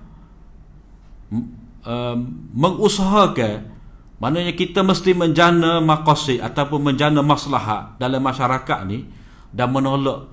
[1.87, 2.17] uh,
[2.53, 3.76] mengusahakan
[4.17, 9.05] Maknanya kita mesti menjana maqasid ataupun menjana maslahat dalam masyarakat ni
[9.53, 10.25] dan menolak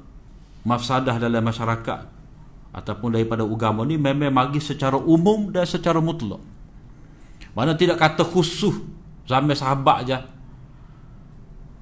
[0.63, 2.07] mafsadah dalam masyarakat
[2.73, 6.39] ataupun daripada agama ni memang bagi secara umum dan secara mutlak.
[7.53, 8.73] Mana tidak kata khusus
[9.27, 10.19] zaman sahabat je.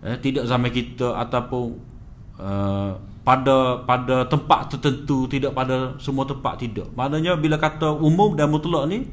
[0.01, 1.77] Eh, tidak zaman kita ataupun
[2.41, 6.89] uh, pada pada tempat tertentu tidak pada semua tempat tidak.
[6.97, 9.05] Maknanya bila kata umum dan mutlak ni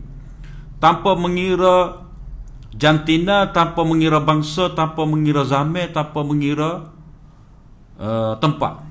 [0.80, 2.07] tanpa mengira
[2.74, 6.92] jantina tanpa mengira bangsa tanpa mengira zaman tanpa mengira
[7.96, 8.84] uh, tempat.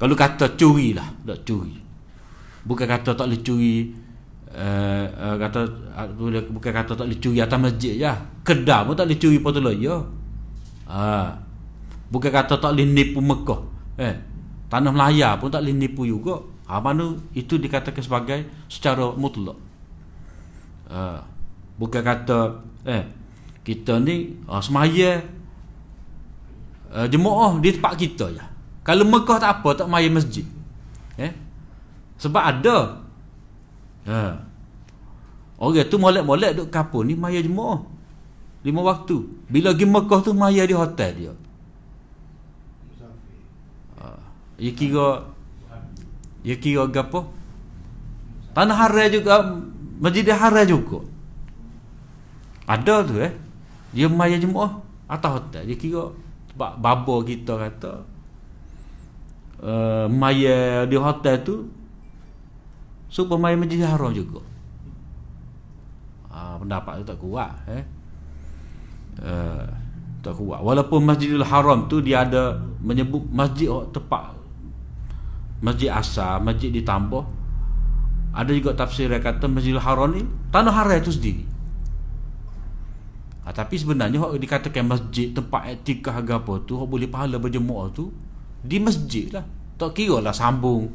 [0.00, 1.76] Kalau kata curi lah tak curi.
[2.64, 3.92] Bukan kata tak boleh curi
[4.56, 5.60] uh, uh, kata
[5.92, 6.08] uh,
[6.48, 9.96] bukan kata tak boleh curi atas masjid ya kedai pun tak boleh curi lah ya.
[10.90, 11.28] Uh,
[12.08, 13.60] bukan kata tak boleh nipu Mekah
[14.00, 14.16] eh.
[14.70, 16.40] Tanah Melaya pun tak boleh nipu juga.
[16.70, 19.58] Ha, mana itu dikatakan sebagai secara mutlak.
[20.86, 21.18] Uh,
[21.80, 23.08] bukan kata eh
[23.64, 25.24] kita ni uh, semaya
[26.92, 28.44] uh, jemaah di tempat kita je.
[28.84, 30.44] Kalau Mekah tak apa tak maya masjid.
[31.16, 31.32] Eh?
[32.20, 33.00] Sebab ada.
[34.04, 34.20] Ha
[35.60, 37.84] orang tu molek-molek duk kapur ni maya jemaah
[38.60, 39.24] lima waktu.
[39.48, 41.32] Bila pergi Mekah tu maya di hotel dia.
[44.00, 44.20] Uh,
[44.56, 45.08] ya kira
[46.44, 47.20] ya kira apa?
[48.56, 49.34] Tanah haram juga
[50.00, 51.19] masjid haram juga
[52.70, 53.34] ada tu eh.
[53.90, 54.78] Dia maya jemaah
[55.10, 55.66] atas hotel.
[55.66, 56.04] Dia kira
[56.54, 57.92] sebab baba kita kata
[59.66, 61.66] uh, maya di hotel tu
[63.10, 64.38] supaya maya masjid haram juga.
[66.30, 67.82] Ah pendapat tu tak kuat eh.
[69.18, 69.66] Uh,
[70.22, 70.62] tak kuat.
[70.62, 74.36] Walaupun Masjidil Haram tu dia ada menyebut masjid tepat
[75.60, 77.26] masjid asal, masjid ditambah.
[78.30, 80.22] Ada juga tafsir yang kata Masjidil Haram ni
[80.54, 81.49] tanah haram itu sendiri
[83.44, 87.88] ha, Tapi sebenarnya Orang dikatakan masjid Tempat etikah ke apa tu Orang boleh pahala berjemaah
[87.92, 88.12] tu
[88.60, 89.44] Di masjid lah.
[89.80, 90.92] Tak kira lah sambung.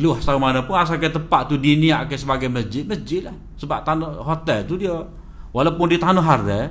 [0.00, 3.36] Luah sama mana pun Asalkan tempat tu diniatkan sebagai masjid Masjid lah.
[3.60, 4.94] Sebab tanah hotel tu dia
[5.54, 6.66] Walaupun di tanah haram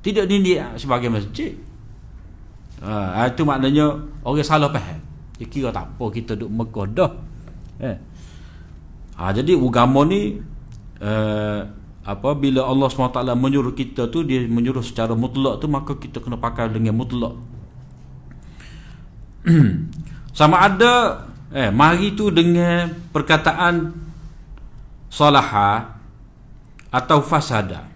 [0.00, 1.54] Tidak diniat sebagai masjid.
[2.82, 4.98] Ha, Itu maknanya Orang salah faham.
[5.36, 7.12] Dia kira tak apa Kita duduk Mekah dah.
[7.84, 7.96] Eh.
[9.20, 10.40] ha, Jadi agama ni
[11.04, 11.60] uh,
[12.04, 16.36] apa bila Allah SWT menyuruh kita tu dia menyuruh secara mutlak tu maka kita kena
[16.36, 17.32] pakai dengan mutlak.
[20.38, 23.96] Sama ada eh mari tu dengan perkataan
[25.08, 25.96] salaha
[26.92, 27.88] atau fasada.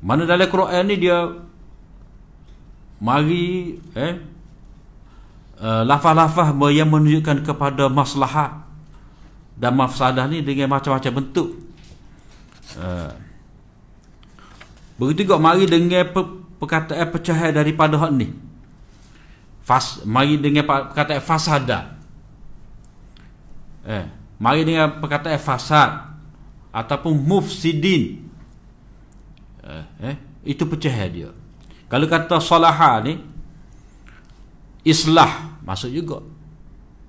[0.00, 1.28] Mana dalam Quran ni dia
[2.96, 4.14] mari eh
[5.60, 8.64] uh, lafaz-lafaz yang menunjukkan kepada maslahat
[9.58, 11.67] dan mafsadah ni dengan macam-macam bentuk
[12.76, 13.16] Ha.
[14.98, 16.26] Begitu juga mari dengan per,
[16.58, 18.34] perkataan pecahan daripada hak ni.
[19.62, 21.96] Fas mari dengan perkataan fasada.
[23.88, 24.04] Eh,
[24.36, 25.90] mari dengan perkataan fasad
[26.74, 28.26] ataupun mufsidin.
[29.64, 31.30] Eh, eh itu pecahan dia.
[31.88, 33.22] Kalau kata salaha ni
[34.84, 36.18] islah masuk juga.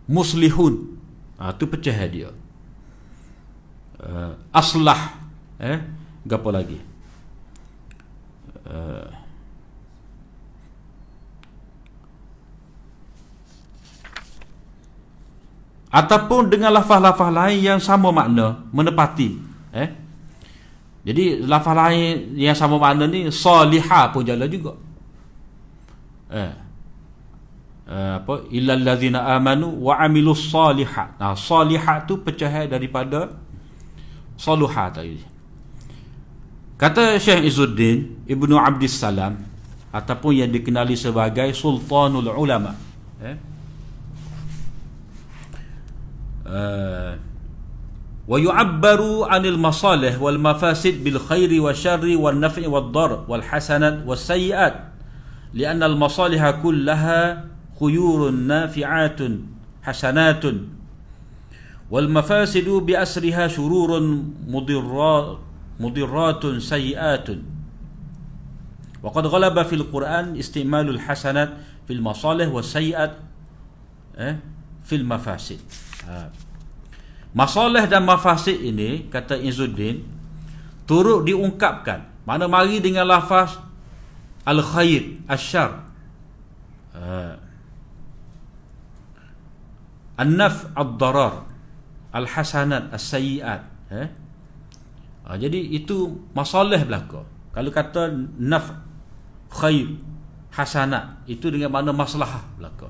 [0.07, 0.99] Muslihun.
[1.39, 2.29] Ha, itu pecahan dia.
[4.55, 5.19] Aslah
[5.59, 5.79] eh?
[6.23, 6.79] Gapo lagi?
[8.69, 9.07] Uh,
[15.89, 19.41] ataupun dengan lafaz-lafaz lain yang sama makna menepati.
[19.73, 19.89] Eh?
[21.03, 24.73] Jadi lafaz lain yang sama makna ni salihah pun jalan juga.
[26.29, 26.53] Eh?
[27.89, 28.45] Uh, apa?
[28.53, 31.17] Illal ladzina amanu wa amilus salihat.
[31.17, 33.33] Nah, salihat tu pecahan daripada
[34.37, 35.28] saluhat tadi.
[36.79, 39.35] Kata Syekh Izzuddin Ibnu Abdis Salam
[39.91, 42.71] ataupun yang dikenali sebagai Sultanul Ulama
[43.19, 43.35] eh
[46.47, 47.11] uh,
[48.29, 53.43] wa yu'abbaru 'anil masalih wal mafasid bil khairi wa syarri wal naf'i wad dar wal
[53.43, 54.93] hasanat was sayyi'at
[55.51, 55.99] li'anna al
[65.79, 67.39] mudiratun sayiatun
[68.99, 71.55] wa qad ghalaba fil qur'an istimalul hasanat
[71.87, 73.15] fil masalih wa sayiat
[74.19, 74.35] eh
[74.83, 75.63] fil mafasid
[76.03, 76.27] ha.
[77.31, 80.19] masalih dan mafasid ini kata Izuddin
[80.89, 82.09] turut diungkapkan.
[82.25, 83.61] Mana mari dengan lafaz
[84.41, 85.71] al khair al syar
[86.97, 87.05] ha.
[87.05, 87.35] Ah.
[90.17, 91.45] an naf' ad darar
[92.09, 93.61] al hasanat al sayiat
[93.93, 94.09] eh.
[95.29, 97.21] Ha, jadi itu masalah belaka.
[97.53, 98.09] Kalau kata
[98.41, 98.73] naf
[99.53, 99.93] khair
[100.49, 102.89] hasanat itu dengan mana masalah belaka.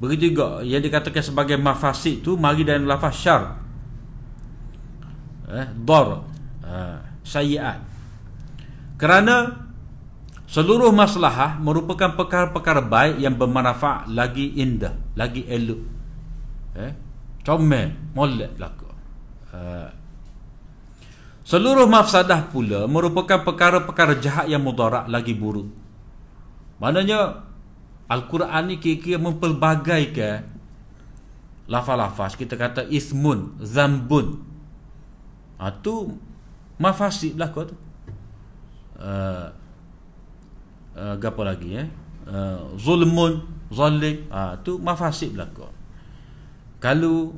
[0.00, 3.42] Begitu juga yang dikatakan sebagai mafasid tu mari dan lafaz syar.
[5.52, 6.24] Eh, dar,
[6.64, 7.84] uh, sayiat.
[8.96, 9.62] Kerana
[10.48, 15.80] seluruh masalah merupakan perkara-perkara baik yang bermanfaat lagi indah, lagi elok.
[16.80, 16.92] Eh,
[17.44, 18.56] comel, molek.
[19.52, 19.92] Uh,
[21.44, 25.68] seluruh mafsadah pula merupakan perkara-perkara jahat yang mudarat lagi buruk.
[26.80, 27.44] Maknanya
[28.08, 30.48] Al-Quran ni kira-kira mempelbagaikan
[31.68, 34.40] lafaz-lafaz kita kata ismun, zambun.
[35.60, 36.16] Ha, tu
[36.80, 37.76] mafasid lah kau tu.
[38.98, 39.46] Uh,
[40.98, 41.88] uh, lagi eh?
[42.26, 44.26] Uh, zulmun, zalim.
[44.32, 45.70] Ha, tu mafasid lah kau.
[46.82, 47.30] Kalau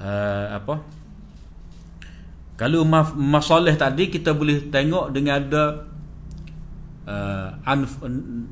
[0.00, 0.99] uh, apa?
[2.60, 2.84] Kalau
[3.16, 5.64] masalah tadi kita boleh tengok dengan ada
[7.08, 8.04] uh, anf,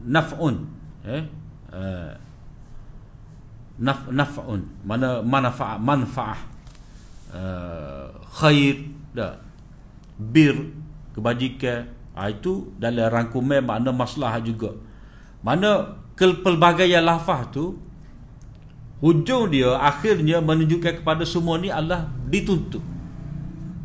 [0.09, 0.65] naf'un
[1.05, 1.29] eh?
[1.69, 2.17] Uh,
[3.77, 4.65] naf naf'un.
[4.81, 6.41] Mana manfaat manfaah
[7.37, 9.37] uh, khair dah.
[10.17, 10.57] Bir
[11.13, 11.93] kebajikan.
[12.17, 14.73] Ha, itu dalam rangkuman makna masalah juga.
[15.45, 17.77] Mana pelbagaian lafaz tu
[19.05, 22.98] hujung dia akhirnya menunjukkan kepada semua ni Allah dituntut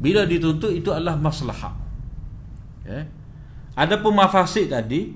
[0.03, 1.71] bila dituntut itu adalah maslahah.
[2.83, 3.07] Ya.
[3.71, 5.15] Ada pun mafasid tadi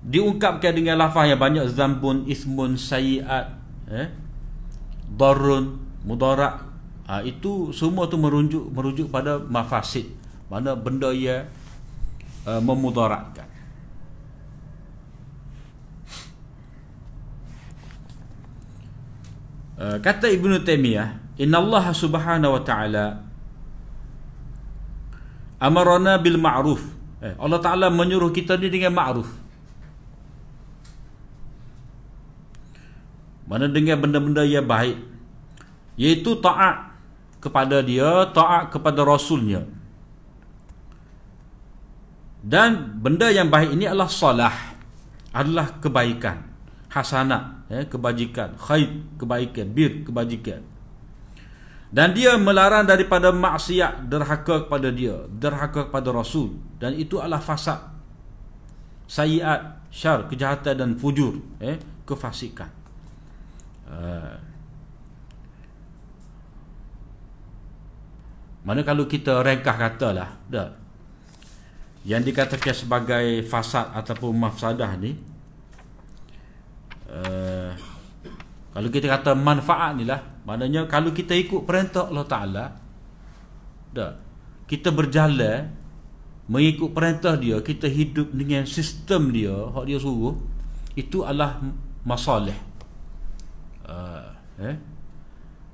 [0.00, 3.52] diungkapkan dengan lafaz yang banyak zambun, ismun, sayiat,
[3.92, 4.08] eh,
[5.12, 5.76] darun,
[6.08, 6.64] mudarat.
[7.04, 10.08] Ha, itu semua tu merujuk merujuk pada mafasid.
[10.48, 11.44] Mana benda yang
[12.46, 13.46] uh, memudaratkan.
[19.76, 23.25] Uh, kata Ibnu Taimiyah, "Inna Allah Subhanahu wa ta'ala
[25.60, 26.82] amarana bil ma'ruf.
[27.20, 29.28] Eh, Allah Ta'ala menyuruh kita ni dengan ma'ruf.
[33.46, 34.98] Mana dengan benda-benda yang baik?
[35.96, 36.92] Iaitu ta'at
[37.38, 39.64] kepada dia ta'at kepada rasulnya.
[42.46, 44.54] Dan benda yang baik ini adalah salah.
[45.30, 46.42] Adalah kebaikan.
[46.90, 48.58] Hasanat eh, kebajikan.
[48.58, 49.66] Khair kebaikan.
[49.72, 50.75] Bir kebajikan
[51.96, 56.60] dan dia melarang daripada maksiat derhaka kepada dia derhaka kepada rasul.
[56.76, 57.80] Dan itu adalah fasad
[59.08, 62.68] sayiat syar kejahatan dan fujur eh kefasikan.
[63.88, 64.36] Uh,
[68.60, 70.76] mana kalau kita rengkah katalah dah
[72.04, 75.16] yang dikatakan sebagai fasad ataupun mafsadah ni
[77.08, 77.95] uh,
[78.76, 82.64] kalau kita kata manfaat ni lah Maknanya kalau kita ikut perintah Allah Ta'ala
[83.88, 84.12] dah,
[84.68, 85.64] Kita berjalan
[86.52, 90.36] Mengikut perintah dia Kita hidup dengan sistem dia Yang dia suruh
[90.92, 91.56] Itu adalah
[92.04, 92.52] masalah
[93.88, 94.28] uh,
[94.60, 94.76] eh?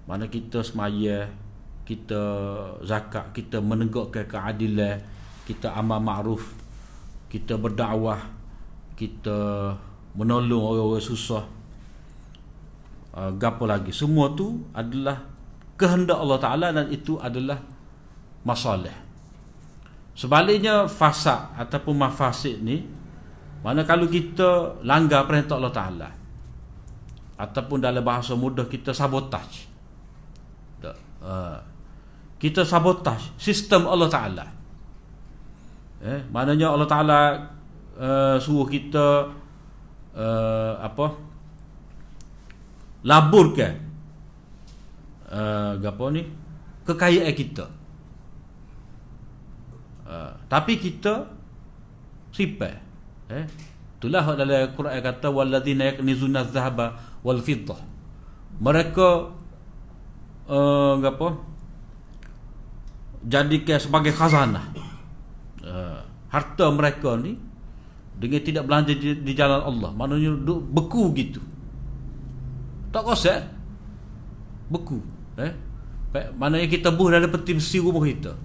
[0.07, 1.27] Mana kita semaya
[1.83, 2.23] Kita
[2.87, 5.03] zakat Kita menegakkan keadilan
[5.43, 6.55] Kita amal ma'ruf
[7.27, 8.31] Kita berdakwah
[8.95, 9.75] Kita
[10.15, 11.62] menolong orang-orang susah
[13.17, 13.93] uh, gapo lagi?
[13.95, 15.21] Semua tu adalah
[15.77, 17.59] kehendak Allah Taala dan itu adalah
[18.43, 18.95] masalah
[20.13, 22.85] sebaliknya fasad ataupun mafasid ni
[23.65, 26.09] mana kalau kita langgar perintah Allah Taala
[27.39, 29.73] ataupun dalam bahasa mudah kita sabotaj
[31.23, 31.59] uh,
[32.43, 34.47] kita sabotaj sistem Allah Taala.
[36.03, 37.21] Eh maknanya Allah Taala
[37.95, 39.31] uh, suruh kita
[40.11, 41.32] uh, apa
[43.03, 43.75] laburkan.
[45.33, 46.23] Uh, apa ni?
[46.83, 47.67] Kekayaan kita.
[50.03, 51.31] Uh, tapi kita
[52.33, 52.81] sifat
[53.33, 53.45] eh
[53.97, 57.79] itulah dalam Quran kata walladzina yaknizuna adh-dhahaba wal fiddah.
[58.59, 59.09] Mereka
[60.51, 61.29] uh, apa
[63.25, 64.75] jadikan sebagai khazanah.
[65.63, 67.39] Uh, harta mereka ni
[68.19, 69.95] dengan tidak belanja di, di jalan Allah.
[69.95, 70.35] Maknanya
[70.67, 71.52] beku gitu
[72.93, 73.41] tak kosak
[74.69, 75.01] Beku
[75.41, 75.53] eh?
[76.13, 78.37] Maknanya kita buh dalam peti besi rumah kita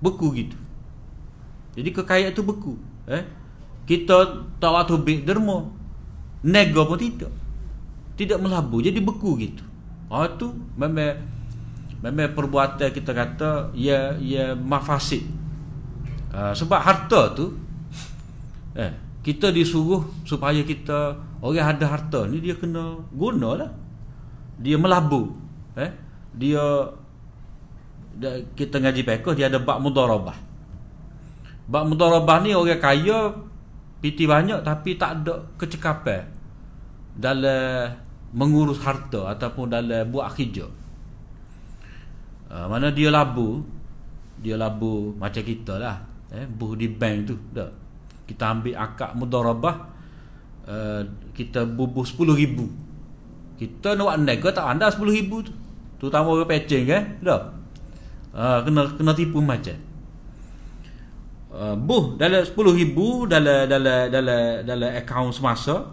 [0.00, 0.56] Beku gitu
[1.76, 2.74] Jadi kekayaan itu beku
[3.06, 3.24] eh?
[3.84, 5.68] Kita tak waktu bik derma
[6.44, 7.32] Nega pun tidak
[8.16, 9.64] Tidak melabur Jadi beku gitu
[10.08, 11.16] Ah tu memang
[12.04, 15.24] memang perbuatan kita kata ya ya mafasid.
[16.34, 17.56] Uh, sebab harta tu
[18.76, 18.92] eh
[19.24, 23.70] kita disuruh supaya kita orang ada harta ni dia kena guna lah
[24.56, 25.36] dia melabur
[25.76, 25.92] eh
[26.34, 26.62] dia,
[28.18, 30.34] dia kita ngaji pekoh dia ada bab mudarabah.
[31.70, 33.32] Bab mudarabah ni orang kaya
[34.02, 36.26] piti banyak tapi tak ada kecekapan
[37.14, 37.94] dalam
[38.34, 40.66] mengurus harta ataupun dalam buat kerja.
[42.50, 43.62] Uh, mana dia labu,
[44.42, 46.02] dia labu macam kita lah.
[46.34, 47.34] Eh, buh di bank tu.
[47.54, 47.70] Dah.
[48.26, 49.76] Kita ambil akak mudarabah,
[50.66, 51.02] uh,
[51.34, 52.70] kita bubuh 10 ribu.
[53.58, 55.52] Kita nak buat nego tak anda 10 ribu tu.
[55.98, 57.02] Terutama orang pecing kan.
[57.20, 57.42] Dah.
[58.34, 59.76] Uh, kena kena tipu macam.
[61.54, 65.86] Uh, buh dalam 10 ribu dalam dalam dalam dalam akaun semasa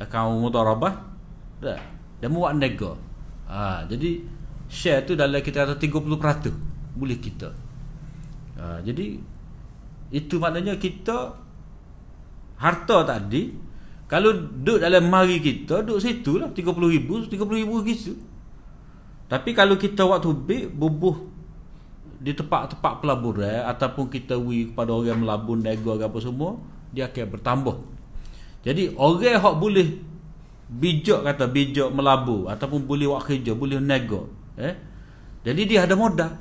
[0.00, 0.96] akaun mudarabah
[1.60, 1.76] dah
[2.18, 2.98] dia buat nego
[3.50, 4.22] ha, jadi
[4.70, 7.50] share tu dalam kita kata 30% boleh kita
[8.58, 9.18] ha, jadi
[10.12, 11.34] itu maknanya kita
[12.56, 13.50] harta tadi
[14.12, 18.12] kalau duduk dalam mari kita duduk situ lah 30 ribu 30 ribu gitu.
[19.24, 21.16] Tapi kalau kita waktu big bubuh
[22.20, 26.60] di tempat-tempat pelaburan ataupun kita wi kepada orang melabun nego apa semua
[26.92, 27.76] dia akan bertambah.
[28.60, 29.88] Jadi orang yang boleh
[30.68, 34.28] bijak kata bijak melabur ataupun boleh buat kerja boleh nego
[34.60, 34.76] eh?
[35.40, 36.36] Jadi dia ada modal.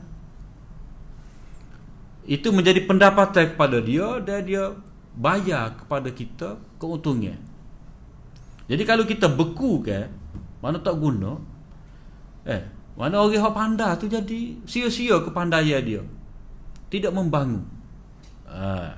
[2.28, 4.76] Itu menjadi pendapatan kepada dia dan dia
[5.16, 7.51] bayar kepada kita keuntungan
[8.72, 10.08] jadi kalau kita beku ke
[10.64, 11.36] mana tak guna
[12.48, 16.02] eh mana orang yang pandai tu jadi sia-sia kepandaian dia.
[16.92, 17.64] Tidak membangun.
[18.52, 18.94] Ha.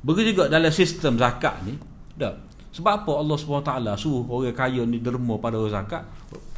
[0.00, 1.74] Begitu juga dalam sistem zakat ni.
[2.14, 2.40] Tak.
[2.72, 6.08] Sebab apa Allah SWT suruh orang kaya ni derma pada orang zakat?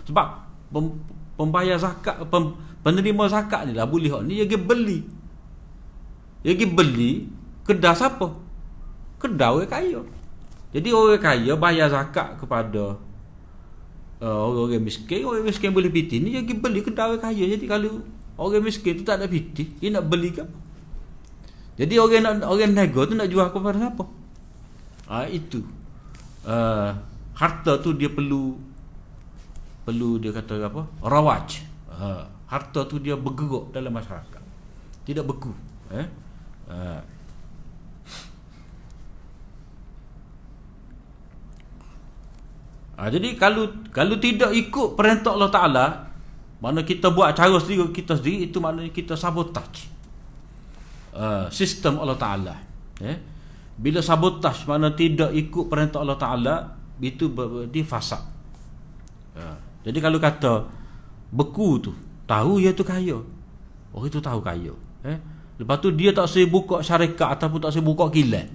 [0.07, 0.27] Sebab
[1.35, 2.55] pembayar zakat, pem,
[2.85, 4.99] penerima zakat ni lah boleh ni dia pergi beli.
[6.45, 7.13] Dia pergi beli
[7.65, 8.31] kedah siapa?
[9.17, 10.01] Kedah orang kaya.
[10.77, 13.01] Jadi orang kaya bayar zakat kepada
[14.21, 15.25] uh, orang miskin.
[15.25, 17.45] Orang miskin boleh piti ni jadi beli kedai orang kaya.
[17.57, 18.05] Jadi kalau
[18.37, 20.45] orang miskin tu tak ada piti dia nak beli ke
[21.77, 24.05] jadi orang nak orang nego tu nak jual kepada siapa?
[25.07, 25.61] Ah uh, itu.
[26.41, 26.97] Uh,
[27.37, 28.57] harta tu dia perlu
[29.85, 30.89] perlu dia kata apa?
[31.05, 31.61] Rawaj.
[31.93, 34.43] Uh, harta tu dia bergerak dalam masyarakat.
[35.05, 35.53] Tidak beku.
[35.93, 36.09] Eh?
[36.67, 36.99] Uh,
[42.97, 45.87] Ha, jadi kalau kalau tidak ikut perintah Allah Taala,
[46.65, 49.85] mana kita buat cara sendiri kita sendiri itu maknanya kita sabotaj
[51.13, 52.57] uh, sistem Allah Taala.
[53.05, 53.17] Eh?
[53.77, 56.55] Bila sabotaj mana tidak ikut perintah Allah Taala,
[56.97, 57.29] itu
[57.85, 58.25] fasad.
[59.37, 60.65] Uh, jadi kalau kata
[61.29, 61.93] beku tu,
[62.25, 63.21] tahu ia tu kaya.
[63.93, 64.73] Oh itu tahu kaya.
[65.05, 65.19] Eh?
[65.61, 68.49] Lepas tu dia tak saya buka syarikat ataupun tak saya buka kilat.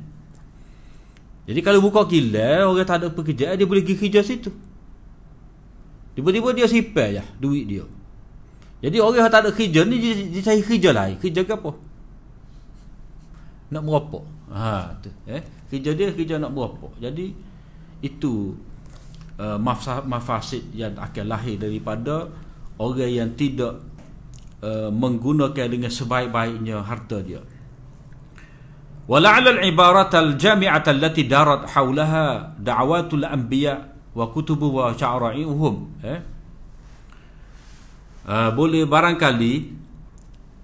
[1.51, 4.55] Jadi kalau buka kilat orang tak ada pekerjaan dia boleh pergi kerja situ.
[6.15, 7.83] Tiba-tiba dia sipar je duit dia.
[8.79, 11.19] Jadi orang yang tak ada kerja ni dia, dia cari kerja lain.
[11.19, 11.71] Kerja ke apa?
[13.67, 14.23] Nak merokok.
[14.55, 15.43] Ha tu eh.
[15.67, 16.95] Kerja dia kerja nak merokok.
[17.03, 17.35] Jadi
[17.99, 18.55] itu
[19.35, 19.59] uh,
[20.07, 22.31] mafasid yang akan lahir daripada
[22.79, 23.83] orang yang tidak
[24.63, 27.43] uh, menggunakan dengan sebaik-baiknya harta dia.
[29.06, 33.78] ولعل العبارة الجامعة التي دارت حولها دعوات الأنبياء
[34.18, 36.20] وكتب وشعرائهم eh?
[38.26, 39.54] uh, boleh barangkali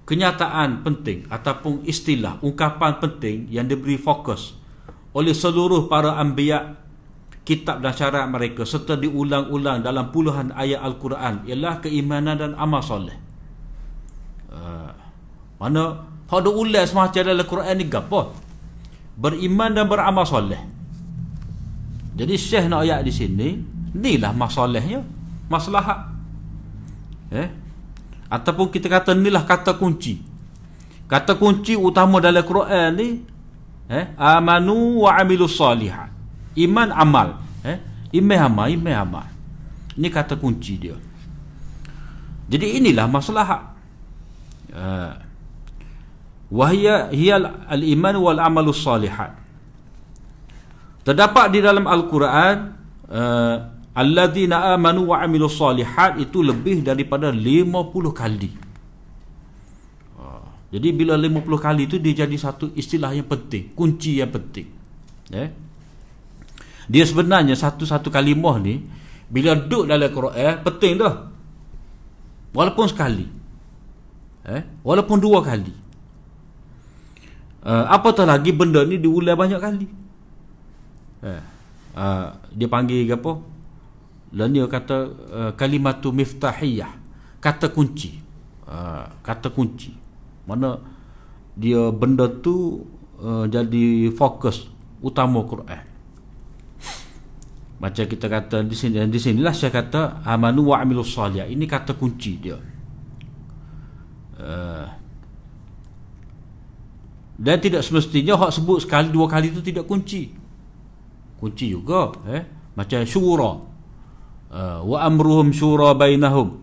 [0.03, 4.59] kenyataan penting ataupun istilah ungkapan penting yang diberi fokus
[5.14, 6.83] oleh seluruh para anbiya
[7.43, 13.18] kitab dan syariat mereka serta diulang-ulang dalam puluhan ayat Al-Quran ialah keimanan dan amal soleh.
[14.53, 14.91] Uh,
[15.59, 18.36] mana Hak ada ulas semacam dalam Quran ni gapo?
[19.16, 20.60] Beriman dan beramal soleh.
[22.20, 23.56] Jadi Syekh nak ayat di sini,
[23.96, 25.00] inilah masalahnya,
[25.48, 26.12] maslahat.
[27.32, 27.48] Eh?
[28.28, 30.20] Ataupun kita kata inilah kata kunci.
[31.08, 33.24] Kata kunci utama dalam Quran ni
[33.88, 36.12] eh amanu wa amilus solihat.
[36.60, 37.80] Iman amal, eh?
[38.12, 39.28] Iman amal, iman amal.
[39.96, 40.98] Ini kata kunci dia.
[42.52, 43.62] Jadi inilah maslahat.
[44.68, 45.27] Uh,
[46.48, 49.36] wahya hiya al-iman wal amalu salihat
[51.04, 52.56] terdapat di dalam al-Quran
[53.08, 53.56] uh,
[53.95, 57.72] alladzina amanu wa amilus salihat itu lebih daripada 50
[58.14, 58.52] kali.
[60.20, 64.68] Uh, jadi bila 50 kali itu dia jadi satu istilah yang penting kunci yang penting.
[65.34, 65.50] Eh
[66.88, 68.80] dia sebenarnya satu-satu kalimah ni
[69.28, 71.16] bila duduk dalam Quran penting dah.
[72.52, 73.28] Walaupun sekali.
[74.43, 75.87] Eh walaupun dua kali
[77.68, 79.88] uh, apatah lagi benda ni diulang banyak kali.
[81.20, 81.43] Uh,
[81.99, 83.43] uh, dia panggil apa?
[84.32, 86.91] Dan dia kata uh, kalimatu miftahiyah
[87.43, 88.15] kata kunci.
[88.63, 89.91] Uh, kata kunci.
[90.47, 90.80] Mana
[91.59, 92.88] dia benda tu
[93.20, 94.68] uh, jadi fokus
[95.03, 95.84] utama Quran.
[97.78, 101.93] Macam kita kata di sini di sinilah saya kata amanu wa amilus salih ini kata
[101.93, 102.57] kunci dia.
[104.38, 104.97] Uh,
[107.38, 110.34] dan tidak semestinya hak sebut sekali dua kali itu tidak kunci.
[111.38, 112.74] Kunci juga eh?
[112.74, 113.62] Macam syura.
[114.48, 116.58] Uh, wa amruhum syura bainahum.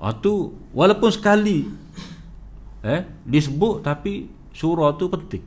[0.00, 1.68] Ah tu walaupun sekali
[2.80, 3.04] eh?
[3.28, 5.44] Disebut tapi syura tu penting.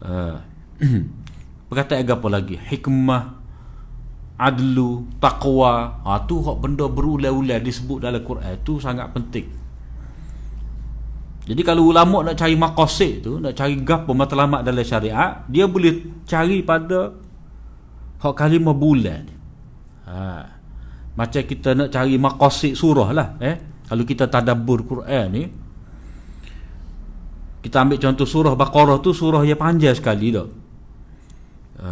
[0.00, 0.40] Uh,
[1.68, 2.56] perkataan apa lagi?
[2.56, 3.44] Hikmah
[4.40, 6.00] adlu taqwa.
[6.00, 8.56] Ah tu hak benda berulang-ulang disebut dalam Quran.
[8.64, 9.61] Tu sangat penting
[11.42, 16.22] jadi kalau ulama nak cari maqasid tu, nak cari gapo matlamat dalam syariat, dia boleh
[16.22, 17.10] cari pada
[18.22, 19.26] hak kalimah bulan.
[20.06, 20.46] Ha.
[21.18, 23.84] Macam kita nak cari maqasid surah lah, eh.
[23.90, 25.42] Kalau kita tadabbur Quran ni,
[27.62, 30.48] kita ambil contoh surah Baqarah tu surah yang panjang sekali dah.
[31.82, 31.90] Ha.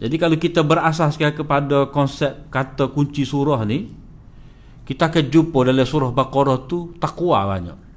[0.00, 3.84] Jadi kalau kita berasaskan kepada konsep kata kunci surah ni,
[4.88, 7.89] kita akan jumpa dalam surah Baqarah tu takwa banyak.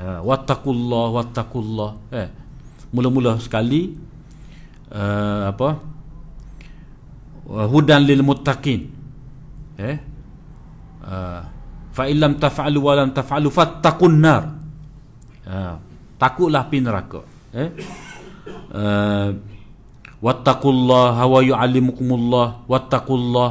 [0.00, 1.90] Ha, wattaqullah wattaqullah.
[2.16, 2.28] Eh
[2.90, 3.92] mula-mula sekali
[4.88, 5.76] uh, apa?
[7.68, 8.88] Hudan lil muttaqin.
[9.76, 9.96] Eh
[11.04, 11.40] uh,
[11.92, 14.56] fa illam taf'alu wa lam taf'alu fattaqun nar.
[15.44, 15.76] Uh,
[16.16, 17.20] takutlah api neraka.
[17.52, 17.68] Eh
[18.72, 19.36] uh,
[20.24, 23.50] wattaqullah wa yu'allimukumullah wattaqullah.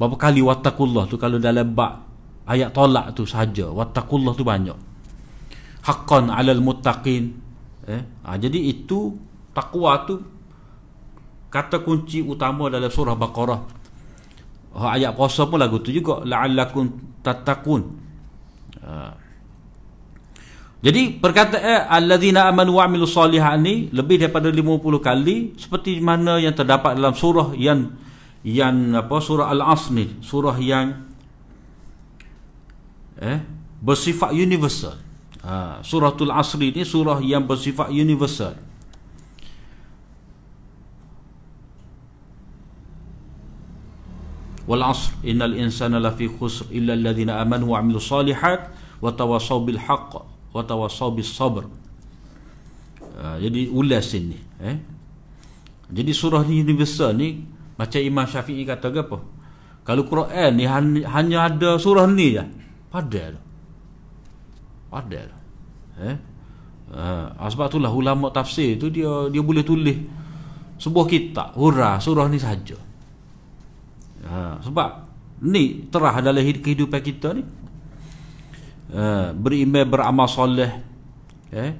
[0.00, 2.00] Berapa kali wattaqullah tu kalau dalam bab
[2.48, 4.91] ayat tolak tu saja wattaqullah tu banyak
[5.82, 7.24] haqqan 'alal muttaqin.
[7.86, 8.02] Eh?
[8.22, 9.18] Ha, jadi itu
[9.50, 10.22] takwa tu
[11.52, 13.60] kata kunci utama dalam surah baqarah.
[14.72, 16.88] Oh, ayat puasa pun lagu tu juga la'allakum
[17.20, 17.82] tattaqun.
[18.82, 19.14] Ha.
[20.82, 23.14] jadi perkataan alladzina amanu wa amilus
[23.62, 27.94] ni lebih daripada 50 kali seperti mana yang terdapat dalam surah yang
[28.42, 30.86] yang apa surah al-asr ni surah yang
[33.22, 33.38] eh?
[33.78, 34.98] Bersifat universal
[35.42, 38.54] ha, suratul asri ni surah yang bersifat universal.
[44.62, 48.70] Wal asr innal insana lafi khusr illa alladhina amanu wa amilu salihat
[49.02, 50.22] wa tawasaw bil haqq
[50.54, 51.66] wa tawasaw bis sabr.
[53.18, 54.78] Ha, jadi ulas ini eh?
[55.92, 57.44] Jadi surah ni universal ni
[57.76, 59.18] macam Imam Syafi'i kata apa?
[59.84, 62.46] Kalau Quran ni hanya ada surah ni je
[62.88, 63.36] padahal
[64.92, 65.32] ada
[65.98, 66.16] eh?
[66.92, 69.96] Uh, sebab itulah ulama tafsir tu dia dia boleh tulis
[70.76, 72.76] sebuah kitab hurra surah ni saja
[74.28, 75.12] uh, sebab
[75.42, 77.42] ni terah dalam kehidupan kita ni.
[78.92, 80.70] Uh, beriman beramal soleh
[81.50, 81.74] eh?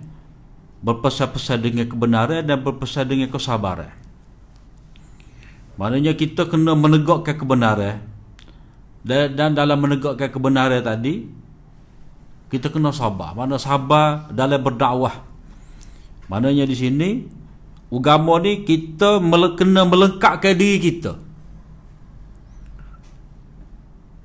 [0.83, 3.95] Berpesan-pesan dengan kebenaran dan berpesan dengan kesabaran.
[5.79, 8.03] Maknanya kita kena menegakkan kebenaran.
[9.07, 11.31] Dan, dan dalam menegakkan kebenaran tadi
[12.53, 13.33] kita kena sabar.
[13.33, 15.25] Mana sabar dalam berdakwah.
[16.29, 17.11] Maknanya di sini
[17.89, 21.17] agama ni kita mele kena melengkapkan diri kita.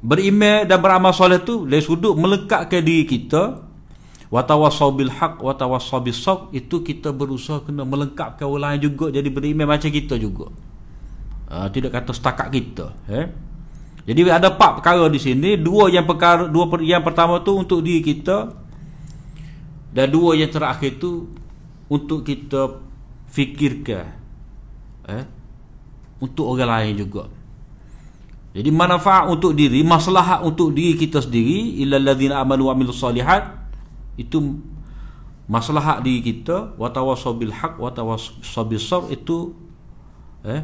[0.03, 3.63] Beriman dan beramal soleh tu dari sudut melengkapkan diri kita.
[4.27, 6.19] Watawasau bil haq watawasau bis
[6.51, 9.07] itu kita berusaha kena melengkapkan orang lain juga.
[9.07, 10.51] Jadi beriman macam kita juga.
[11.47, 13.31] Uh, tidak kata setakat kita eh
[14.07, 17.83] jadi ada empat perkara di sini, dua yang perkara dua per, yang pertama tu untuk
[17.83, 18.55] diri kita.
[19.91, 21.27] Dan dua yang terakhir tu
[21.91, 22.79] untuk kita
[23.27, 24.07] fikirkan
[25.07, 25.25] eh
[26.23, 27.27] untuk orang lain juga.
[28.55, 33.43] Jadi manfaat untuk diri, maslahat untuk diri kita sendiri illal ladzina amanu wa amilus solihat
[34.15, 34.39] itu
[35.51, 39.51] maslahat diri kita wa tawassaw bil haq wa tawassaw bis itu
[40.47, 40.63] eh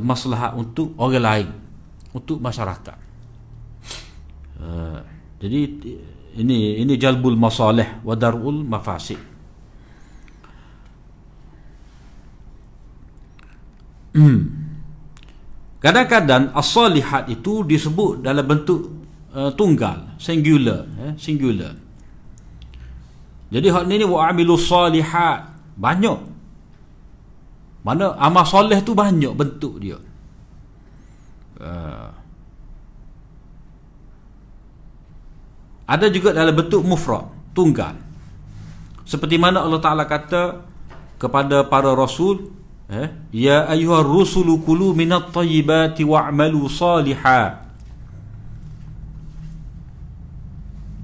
[0.00, 1.48] maslahat untuk orang lain
[2.14, 2.98] untuk masyarakat.
[4.60, 5.00] Uh,
[5.40, 5.60] jadi
[6.36, 9.18] ini ini jalbul masalih wa darul mafasid.
[15.84, 19.00] Kadang-kadang as-salihat itu disebut dalam bentuk
[19.32, 21.72] uh, tunggal, singular, eh, singular.
[23.50, 26.20] Jadi hak ni ni wa amilu salihat banyak.
[27.80, 29.96] Mana amal soleh tu banyak bentuk dia.
[31.60, 32.16] Ah.
[35.90, 37.98] ada juga dalam bentuk mufrad tunggal.
[39.04, 40.62] Seperti mana Allah Taala kata
[41.18, 42.54] kepada para rasul
[42.86, 47.70] eh ya ayyuhar rusulu kulu minat thayyibati wa'malu salihan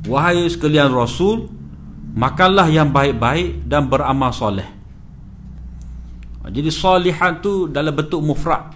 [0.07, 1.51] wahai sekalian rasul
[2.15, 4.67] makanlah yang baik-baik dan beramal soleh.
[6.47, 8.71] Jadi salihan tu dalam bentuk mufrad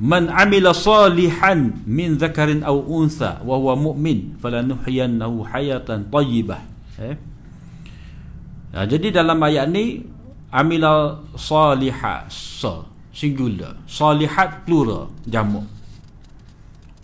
[0.00, 6.64] man amila salihan min zakarin aw untha wa huwa mu'min falanuhyiyannahu hayatan tayyibah.
[6.96, 7.16] Eh?
[8.72, 10.08] Ya, jadi dalam ayat ni
[10.48, 13.76] amila salihah sa singular.
[13.84, 15.68] Salihat plural jamak.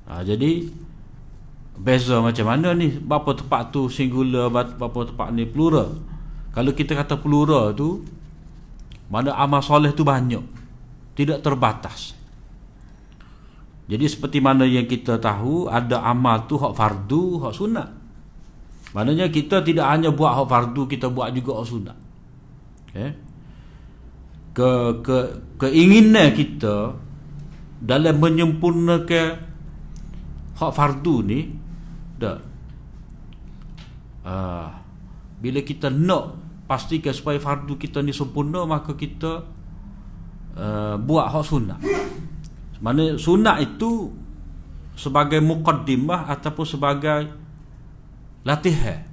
[0.09, 0.72] Ha, jadi
[1.76, 2.97] beza macam mana ni?
[2.97, 6.01] Berapa tempat tu singular berapa tempat ni plural?
[6.57, 8.01] Kalau kita kata plural tu
[9.12, 10.41] mana amal soleh tu banyak.
[11.12, 12.18] Tidak terbatas
[13.89, 17.89] jadi seperti mana yang kita tahu ada amal tu hak fardu hak sunat
[18.93, 21.97] maknanya kita tidak hanya buat hak fardu kita buat juga hak sunat
[22.93, 23.11] okay?
[24.53, 24.70] ke
[25.07, 25.18] ke
[25.57, 26.99] keinginan kita
[27.78, 29.28] dalam menyempurnakan
[30.59, 31.41] hak fardu ni
[32.18, 32.39] dah.
[34.28, 34.68] Uh,
[35.39, 36.36] bila kita nak
[36.66, 39.47] pastikan supaya fardu kita ni sempurna maka kita
[40.59, 41.80] uh, buat hak sunat
[42.79, 44.14] mana sunat itu
[44.95, 47.31] sebagai muqaddimah ataupun sebagai
[48.47, 49.07] latihan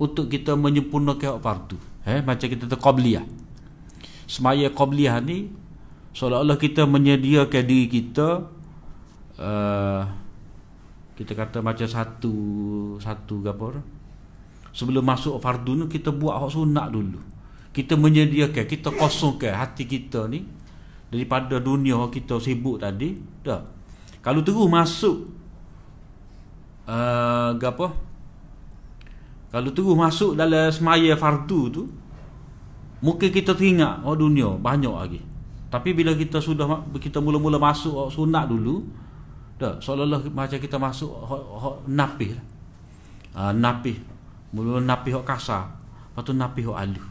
[0.00, 1.76] untuk kita menyempurnakan hak fardu.
[2.08, 3.24] Eh macam kita tu qabliyah
[4.30, 5.50] semaya qabliyah ni
[6.14, 8.46] seolah-olah kita menyediakan diri kita
[9.42, 10.02] uh,
[11.18, 12.34] kita kata macam satu
[13.02, 13.82] satu apa
[14.70, 17.18] sebelum masuk fardu ni kita buat hak sunat dulu.
[17.74, 20.46] Kita menyediakan kita kosongkan hati kita ni
[21.10, 23.60] daripada dunia kita sibuk tadi dah
[24.22, 25.26] kalau terus masuk
[26.86, 27.86] uh, apa
[29.50, 31.82] kalau terus masuk dalam semaya fardu tu
[33.00, 35.20] Mungkin kita teringat oh dunia banyak lagi.
[35.72, 38.84] Tapi bila kita sudah kita mula-mula masuk oh, sunat dulu,
[39.56, 42.36] dah seolah-olah macam kita masuk oh, oh, napih.
[43.32, 43.96] Uh, napih.
[44.52, 45.70] Mula napih hok kasar,
[46.12, 47.04] lepas tu napih hok alu.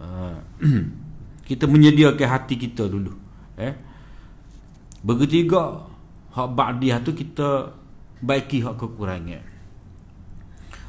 [0.00, 0.38] Uh,
[1.44, 3.12] kita menyediakan hati kita dulu.
[3.60, 3.74] Eh.
[5.04, 5.84] Juga
[6.32, 7.70] hak ba'diyah tu kita
[8.24, 9.44] baiki hak kekurangan.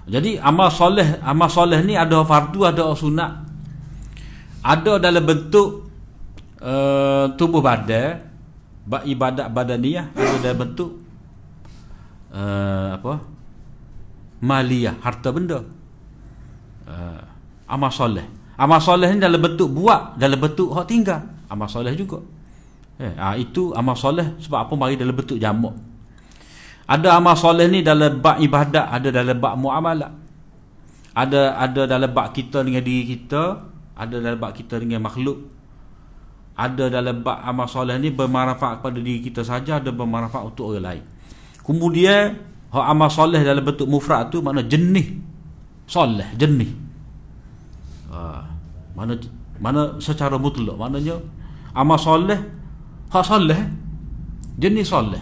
[0.06, 3.46] Jadi amal soleh, amal soleh ni ada fardu, ada sunat
[4.66, 5.86] ada dalam bentuk
[6.66, 8.26] uh, tubuh badan
[8.86, 10.92] bak ibadat badaniyah ada dalam bentuk
[12.34, 13.14] uh, apa
[14.42, 15.62] maliyah harta benda
[16.90, 17.22] uh,
[17.70, 18.26] amal soleh
[18.56, 21.22] amal soleh ni dalam bentuk buat dalam bentuk hak tinggal.
[21.52, 22.24] Amal soleh juga.
[22.96, 25.76] Eh, uh, itu amal soleh sebab apa mari dalam bentuk jamak.
[26.88, 30.12] Ada amal soleh ni dalam bak ibadat ada dalam bak muamalah.
[31.16, 33.44] Ada ada dalam bak kita dengan diri kita
[33.96, 35.52] ada dalam bab kita dengan makhluk.
[36.56, 41.00] Ada dalam bab amal soleh ni bermanfaat kepada diri kita saja ada bermanfaat untuk orang
[41.00, 41.04] lain.
[41.64, 42.40] Kemudian
[42.72, 45.16] hak amal soleh dalam bentuk mufrad tu makna jenis
[45.88, 46.85] soleh jenis
[48.16, 48.48] ha,
[48.96, 49.20] mana
[49.60, 51.20] mana secara mutlak maknanya
[51.76, 52.40] amal soleh
[53.12, 53.60] hak soleh
[54.56, 55.20] jenis soleh.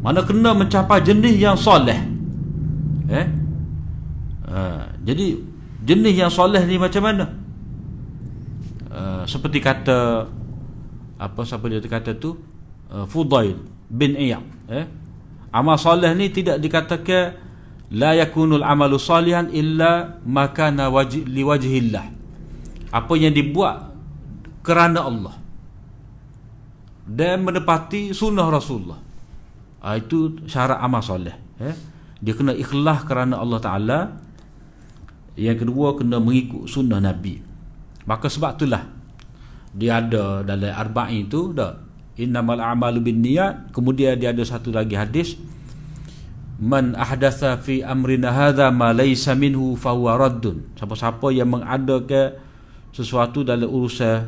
[0.00, 1.98] Mana kena mencapai jenis yang soleh.
[3.08, 3.26] Eh?
[4.48, 5.36] Ha, jadi
[5.84, 7.26] jenis yang soleh ni macam mana?
[8.88, 10.24] Uh, seperti kata
[11.20, 12.40] apa siapa dia kata tu?
[12.88, 13.60] Uh, Fudail
[13.92, 14.44] bin Iyad.
[14.72, 14.86] Eh?
[15.52, 17.47] Amal soleh ni tidak dikatakan
[17.92, 22.18] la yakunul amalu salihan illa makana wajh li wajhillah
[22.88, 23.88] apa yang dibuat
[24.64, 25.34] kerana Allah.
[27.08, 29.00] Dan menepati sunnah Rasulullah.
[29.80, 31.32] Ha, itu syarat amal soleh
[31.62, 31.70] eh?
[32.18, 33.98] dia kena ikhlas kerana Allah Ta'ala.
[35.38, 37.40] Yang kedua kena mengikut sunnah Nabi.
[38.04, 38.84] Maka sebab itulah
[39.72, 41.86] dia ada dalam arba'in itu dah.
[42.18, 45.38] Innamal a'malu binniyat kemudian dia ada satu lagi hadis
[46.58, 50.74] man ahdatha fi amrina hadha ma laysa minhu fa huwa raddun.
[50.74, 52.34] Siapa-siapa yang mengadakan
[52.90, 54.26] sesuatu dalam urusan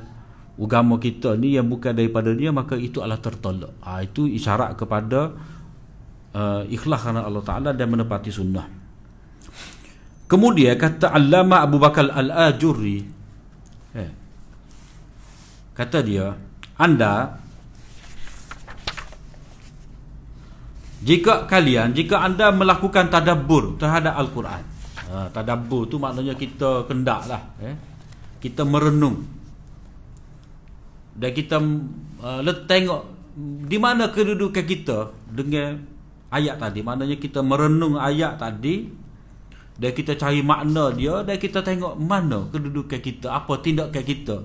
[0.61, 3.75] agama kita ni yang bukan daripada dia maka itu adalah tertolak.
[3.83, 5.35] Ha, itu isyarat kepada
[6.37, 8.67] uh, ikhlas kerana Allah Taala dan menepati sunnah.
[10.31, 13.03] Kemudian kata Allama Abu Bakar Al-Ajurri
[13.99, 14.11] eh,
[15.75, 16.31] Kata dia
[16.79, 17.35] Anda
[21.01, 24.63] Jika kalian Jika anda melakukan tadabbur Terhadap Al-Quran
[25.09, 27.77] ha, Tadabbur tu maknanya kita kendak lah eh?
[28.41, 29.25] Kita merenung.
[31.17, 31.57] Dan kita
[32.21, 33.03] uh, Tengok
[33.69, 35.81] Di mana kedudukan kita Dengan
[36.31, 36.81] ayat tadi.
[36.81, 38.87] Maknanya kita merenung ayat tadi
[39.81, 44.37] dan kita cari makna dia dan kita tengok mana kedudukan kita apa tindakan kita.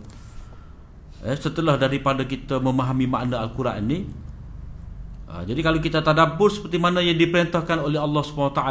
[1.28, 3.99] Eh, setelah daripada kita memahami makna al-Quran ni
[5.26, 8.61] jadi kalau kita tadabbur seperti mana yang diperintahkan oleh Allah SWT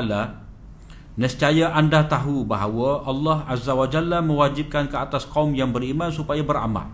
[1.14, 6.42] Nescaya anda tahu bahawa Allah Azza wa Jalla mewajibkan ke atas kaum yang beriman supaya
[6.42, 6.90] beramal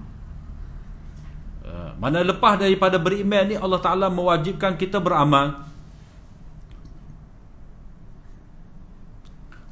[1.64, 5.64] uh, Mana lepas daripada beriman ni Allah Ta'ala mewajibkan kita beramal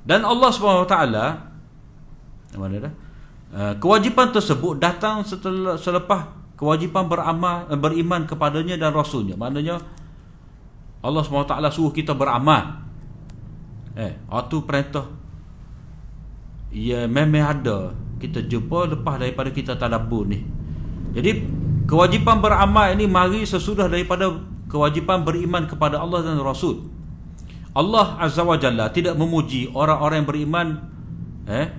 [0.09, 0.97] Dan Allah SWT
[2.57, 2.95] Mana dah?
[3.81, 9.39] Kewajipan tersebut datang setelah selepas kewajipan beramal eh, beriman kepadanya dan rasulnya.
[9.39, 9.79] Maknanya
[10.99, 12.83] Allah SWT suruh kita beramal.
[13.95, 15.07] Eh waktu perintah
[16.75, 17.79] ya memang ada.
[18.19, 20.43] Kita jumpa lepas daripada kita tadabbur ni.
[21.15, 21.47] Jadi
[21.87, 24.35] kewajipan beramal ini mari sesudah daripada
[24.67, 26.83] kewajipan beriman kepada Allah dan Rasul.
[27.79, 30.67] Allah Azza wa Jalla tidak memuji orang-orang yang beriman
[31.47, 31.71] eh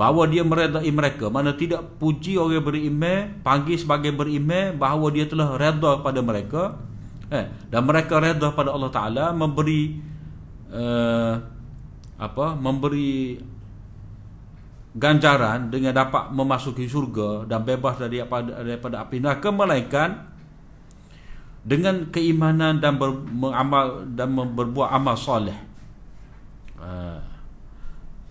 [0.00, 1.28] bahawa dia meredai mereka.
[1.28, 6.80] Mana tidak puji orang beriman panggil sebagai beriman bahawa dia telah redha pada mereka.
[7.28, 10.00] Eh dan mereka redha pada Allah Taala memberi
[10.72, 11.36] uh,
[12.16, 13.36] apa memberi
[14.96, 20.26] ganjaran dengan dapat memasuki syurga dan bebas daripada daripada api neraka melainkan
[21.60, 25.54] dengan keimanan dan ber, mengamal dan berbuat amal soleh.
[26.80, 27.29] Uh,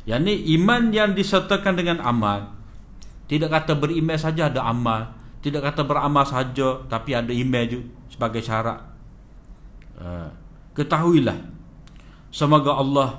[0.09, 2.57] yang ni iman yang disertakan dengan amal.
[3.29, 5.13] Tidak kata beriman saja ada amal.
[5.45, 8.81] Tidak kata beramal saja tapi ada iman juga sebagai syarat.
[10.01, 10.33] Uh,
[10.73, 11.37] ketahuilah.
[12.33, 13.09] Semoga Allah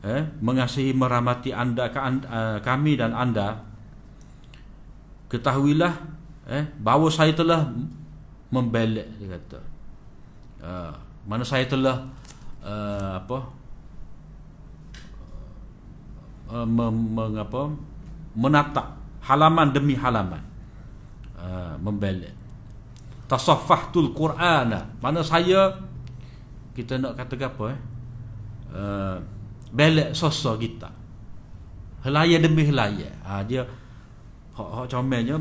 [0.00, 3.60] eh, mengasihi merahmati anda, uh, kami dan anda.
[5.28, 5.92] Ketahuilah
[6.48, 7.68] eh, bahawa saya telah
[8.48, 9.60] membelak dia kata.
[10.60, 10.92] Uh,
[11.28, 12.08] mana saya telah
[12.64, 13.59] uh, apa
[16.50, 17.70] uh, mengapa
[18.34, 20.42] menatap halaman demi halaman.
[21.40, 22.36] Uh, membelak
[23.30, 24.90] tasaffahtul qur'ana.
[24.98, 25.72] Mana saya
[26.74, 27.78] kita nak kata apa eh?
[28.70, 29.16] Uh,
[29.70, 30.90] belak sosok kita.
[32.02, 33.08] Helaya demi helaya.
[33.22, 33.62] Ha, dia
[34.50, 35.38] hak hak comelnya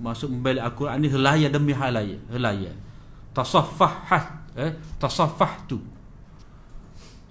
[0.00, 2.72] masuk membelak al-Quran ni helaya demi helaya helaya.
[3.34, 5.82] Tasaffahat eh tasaffahtu.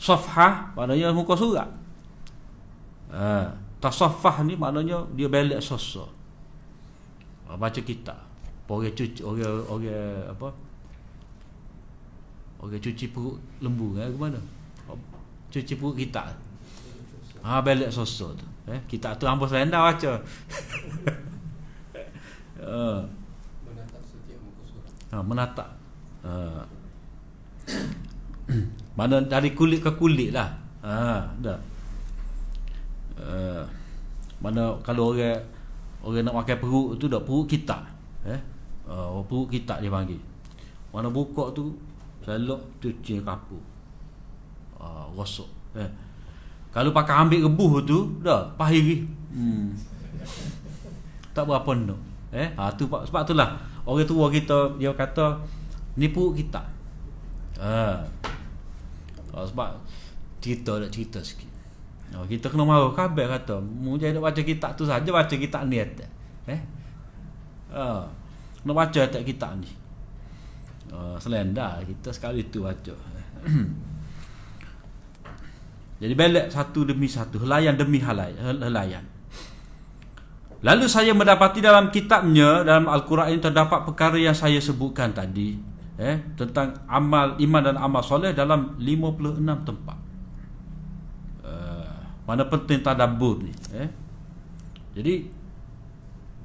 [0.01, 1.80] Safhah maknanya muka surat
[3.11, 3.51] ha,
[3.81, 6.09] Tasaffah ni maknanya Dia balik sosok
[7.47, 8.17] ha, Baca kitab.
[8.71, 10.47] Orang cuci Orang Orang apa?
[12.63, 14.39] Orang cuci perut lembu eh, ke mana?
[15.51, 16.31] Cuci perut kitab
[17.41, 18.45] Ha balik sosok tu.
[18.69, 20.11] Eh, Kitab tu hamba selenda baca.
[22.61, 23.01] Ha.
[23.65, 24.93] Menatap setiap muka surat.
[25.09, 25.69] Ha, Menatap.
[26.21, 26.61] Ha.
[29.01, 30.61] Mana dari kulit ke kulit lah.
[30.85, 31.57] Ha, dah
[33.21, 33.63] uh,
[34.41, 35.37] mana kalau orang
[36.01, 37.77] orang nak makan perut tu dah perut kita
[38.25, 38.41] eh?
[38.89, 40.17] Uh, perut kita dia panggil.
[40.89, 41.77] Mana buka tu
[42.25, 43.61] selok cuci kapur.
[44.81, 45.47] Uh, rosok
[45.77, 45.89] eh?
[46.73, 49.03] Kalau pakai ambil rebuh tu dah pahiri
[49.35, 49.75] hmm.
[51.35, 51.95] tak berapa no
[52.33, 52.49] eh?
[52.57, 55.37] Ha tu sebab itulah orang tua kita dia kata
[55.99, 56.63] ni perut kita.
[57.61, 58.01] Ha
[59.37, 59.77] uh, sebab
[60.41, 61.50] cerita nak cerita sikit
[62.11, 63.63] Oh, kita kena marah kabel kata.
[63.63, 66.09] Mu jadi baca kitab tu saja baca kitab ni atas.
[66.51, 66.59] Eh?
[67.71, 68.03] Ha.
[68.67, 69.71] Nak baca atas kitab ni.
[70.91, 72.93] Oh, selenda kita sekali tu baca.
[76.03, 79.07] jadi belak satu demi satu, helayan demi helayan.
[80.61, 85.57] Lalu saya mendapati dalam kitabnya dalam Al-Quran ini terdapat perkara yang saya sebutkan tadi
[86.01, 89.97] eh tentang amal iman dan amal soleh dalam 56 tempat.
[92.31, 93.91] Mana penting tadabbur ni eh?
[94.95, 95.15] Jadi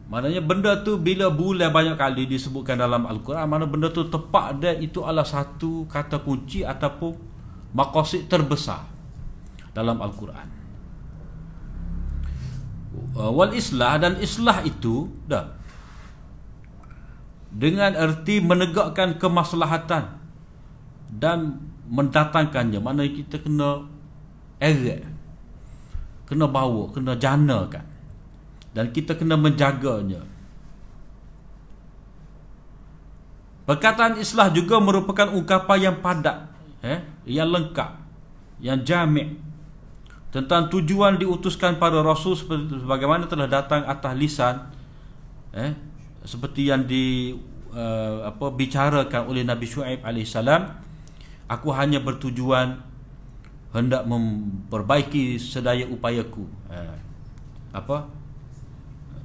[0.06, 4.74] Maknanya benda tu bila bulan banyak kali disebutkan dalam Al-Quran Mana benda tu tepat dia
[4.74, 7.14] itu adalah satu kata kunci ataupun
[7.70, 8.88] Makosid terbesar
[9.76, 10.48] dalam Al-Quran.
[13.12, 15.52] Uh, Wal islah dan islah itu dah.
[17.52, 20.16] Dengan erti menegakkan kemaslahatan
[21.12, 21.60] Dan
[21.92, 22.80] mendatangkannya.
[22.80, 23.84] Mana kita kena
[24.56, 25.15] erek
[26.26, 27.84] kena bawa, kena janakan.
[28.76, 30.20] Dan kita kena menjaganya.
[33.66, 36.46] Perkataan islah juga merupakan ungkapan yang padat,
[36.86, 37.98] eh, yang lengkap,
[38.62, 39.42] yang jamik
[40.30, 44.68] tentang tujuan diutuskan pada Rasul sebagaimana telah datang atas lisan
[45.56, 45.72] eh,
[46.22, 47.32] seperti yang di
[47.72, 50.62] uh, apa bicarakan oleh Nabi Shu'aib alaihissalam
[51.46, 52.82] aku hanya bertujuan
[53.74, 56.96] hendak memperbaiki sedaya upayaku ha.
[57.74, 58.06] apa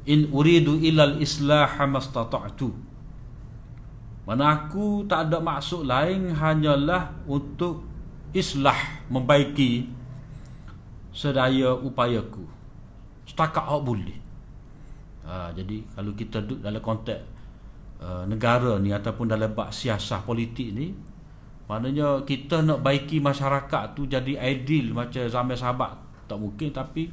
[0.09, 2.91] in uridu ilal islah mastata'tu
[4.21, 7.81] Mana aku tak ada maksud lain hanyalah untuk
[8.31, 8.77] islah
[9.09, 9.89] membaiki
[11.11, 12.45] sedaya upayaku.
[13.25, 14.19] Setakat awak boleh.
[15.25, 17.21] Ha, jadi kalau kita duduk dalam konteks
[18.01, 20.95] uh, negara ni ataupun dalam bak siasah politik ni
[21.71, 25.95] maknanya kita nak baiki masyarakat tu jadi ideal macam zaman sahabat
[26.27, 27.07] tak mungkin tapi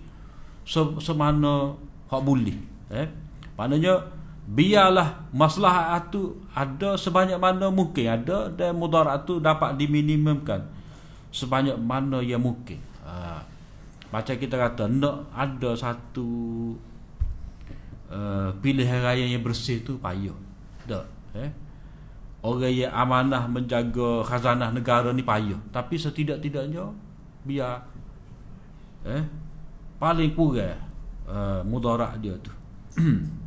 [0.67, 1.79] se- semana
[2.11, 2.59] hak boleh
[2.91, 3.07] eh?
[3.55, 4.03] Maknanya
[4.49, 8.07] biarlah masalah tu ada sebanyak mana mungkin.
[8.07, 10.63] Ada dan mudarat tu dapat diminimumkan
[11.35, 12.81] sebanyak mana yang mungkin.
[13.09, 13.41] Ha.
[14.13, 16.29] macam kita kata nak ada satu
[18.13, 20.37] uh, pilihan raya yang bersih tu payah.
[20.89, 21.05] Tak
[21.37, 21.68] eh
[22.43, 26.87] orang yang amanah menjaga khazanah negara ni payah tapi setidak-tidaknya
[27.43, 27.83] biar
[29.07, 29.25] eh
[29.99, 30.79] paling kurang
[31.27, 32.53] uh, mudarat dia tu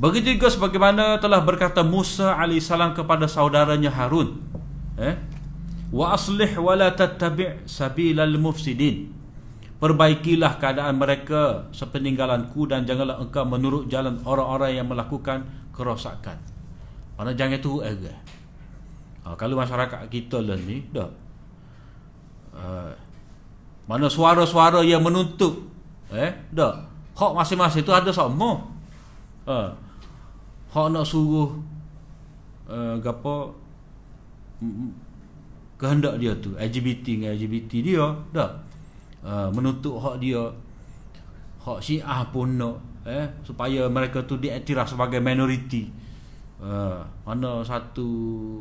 [0.00, 4.40] Begitu juga sebagaimana telah berkata Musa AS kepada saudaranya Harun
[4.96, 5.12] eh?
[5.92, 9.12] Wa aslih wa la tattabi' sabilal mufsidin
[9.80, 16.36] Perbaikilah keadaan mereka sepeninggalanku dan janganlah engkau menurut jalan orang-orang yang melakukan kerosakan.
[17.20, 18.16] Mana jangan itu era.
[19.28, 21.12] Ha, kalau masyarakat kita lah ni, dah.
[22.56, 22.88] Uh,
[23.84, 25.52] mana suara-suara yang menuntut,
[26.08, 26.80] eh, dah.
[27.12, 28.64] Hak masing-masing tu ada sama.
[29.44, 29.68] Ha,
[30.70, 31.50] hak nak suruh
[32.70, 33.50] uh, gapo
[35.74, 38.50] kehendak dia tu LGBT dengan LGBT dia dah
[39.26, 40.46] uh, menuntut hak dia
[41.66, 45.88] hak Syiah pun nak eh supaya mereka tu diiktiraf sebagai minoriti
[46.60, 48.08] uh, mana satu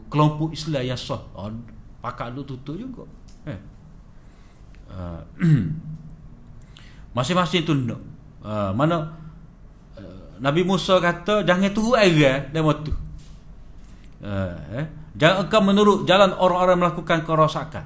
[0.08, 1.52] kelompok Islam yang sah uh,
[2.00, 3.04] pakak tu tutup juga
[3.46, 3.60] eh
[4.92, 5.22] uh,
[7.16, 8.00] masing-masing tu nak
[8.44, 9.20] uh, mana
[10.40, 12.92] Nabi Musa kata jangan tunggu air dan waktu.
[14.24, 14.86] Uh, eh?
[15.20, 17.84] Jangan engkau menurut jalan orang-orang melakukan kerosakan.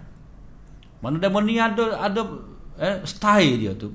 [1.01, 2.21] Mana demo ni ada ada
[2.77, 3.89] eh, style dia tu.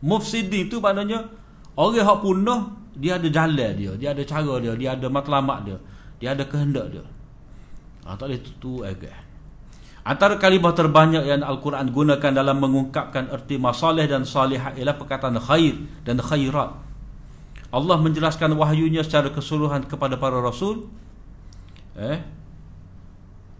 [0.00, 1.26] Mufsidin tu maknanya
[1.74, 2.62] orang hak punah
[2.96, 5.78] dia ada jalan dia, dia ada cara dia, dia ada matlamat dia,
[6.18, 7.04] dia ada kehendak dia.
[8.08, 9.12] Ah tak boleh tutu agak.
[10.06, 15.74] Antara kalimah terbanyak yang Al-Quran gunakan dalam mengungkapkan erti masalih dan salihah ialah perkataan khair
[16.06, 16.78] dan khairat.
[17.74, 20.86] Allah menjelaskan wahyunya secara keseluruhan kepada para rasul
[21.98, 22.22] eh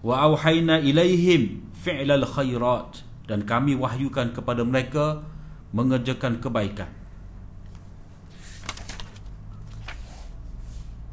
[0.06, 5.26] wa auhayna ilaihim fi'lal khairat dan kami wahyukan kepada mereka
[5.74, 6.86] mengerjakan kebaikan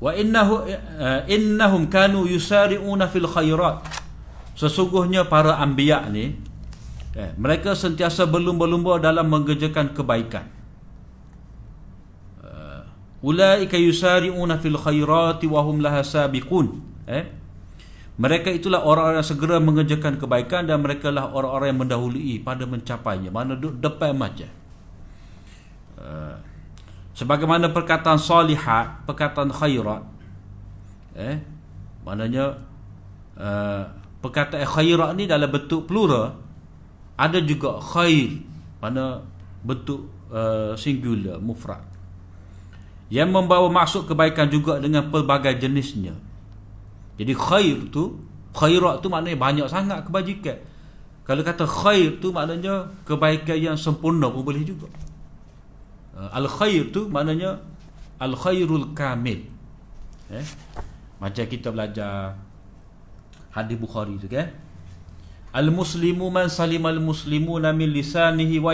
[0.04, 3.88] wa innahu uh, innahum kanu yusari'una fil khairat.
[4.60, 6.36] Sesungguhnya para anbiya ni
[7.16, 10.46] eh, mereka sentiasa berlumba-lumba dalam mengerjakan kebaikan.
[13.24, 16.84] Ulaika yusari'una fil khairati wa hum laha sabiqun.
[17.08, 17.24] Eh
[18.14, 23.34] mereka itulah orang-orang yang segera mengerjakan kebaikan dan mereka lah orang-orang yang mendahului pada mencapainya.
[23.34, 24.52] Mana duduk depan macam
[25.98, 26.38] uh,
[27.14, 30.02] sebagaimana perkataan salihat perkataan khairat
[31.14, 31.38] eh
[32.02, 32.58] maknanya
[33.38, 33.86] uh,
[34.20, 36.34] perkataan khairat ni dalam bentuk plural
[37.14, 38.42] ada juga khair
[38.82, 39.22] mana
[39.62, 41.94] bentuk uh, singular mufrad
[43.14, 46.18] yang membawa maksud kebaikan juga dengan pelbagai jenisnya.
[47.22, 48.18] Jadi khair tu,
[48.58, 50.58] khairat tu maknanya banyak sangat kebajikan.
[51.22, 54.90] Kalau kata khair tu maknanya kebaikan yang sempurna pun boleh juga.
[56.24, 57.60] Uh, al khair tu maknanya
[58.16, 59.44] al khairul kamil.
[60.32, 60.46] Eh?
[61.20, 62.40] Macam kita belajar
[63.52, 64.48] hadis Bukhari tu kan.
[65.52, 68.72] Al muslimu man salimal muslimuna min lisanihi wa.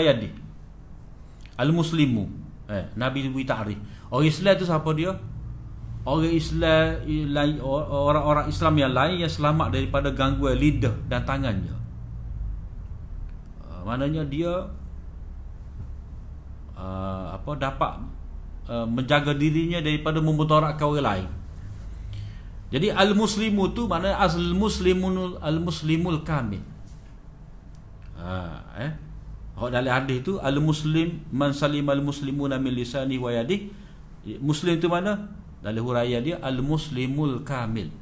[1.60, 2.24] Al muslimu
[2.70, 3.76] eh, Nabi beri takrif
[4.08, 5.12] Orang Islam tu siapa dia?
[6.08, 7.04] Orang Islam
[7.60, 11.76] orang-orang Islam yang lain yang selamat daripada gangguan lidah dan tangannya.
[13.60, 14.64] Uh, maknanya dia
[16.80, 17.92] uh, apa dapat
[18.72, 21.28] uh, menjaga dirinya daripada memudaratkan orang lain.
[22.72, 26.62] Jadi al-muslimu tu maknanya asal muslimun al-muslimul kamil.
[28.16, 28.32] Ha,
[28.80, 28.92] eh.
[29.56, 33.80] Kalau dalam hadis tu al-muslim man salimal muslimuna min lisani wa yadihi
[34.40, 35.32] Muslim tu mana?
[35.60, 37.92] Dalam huraya dia Al-Muslimul Kamil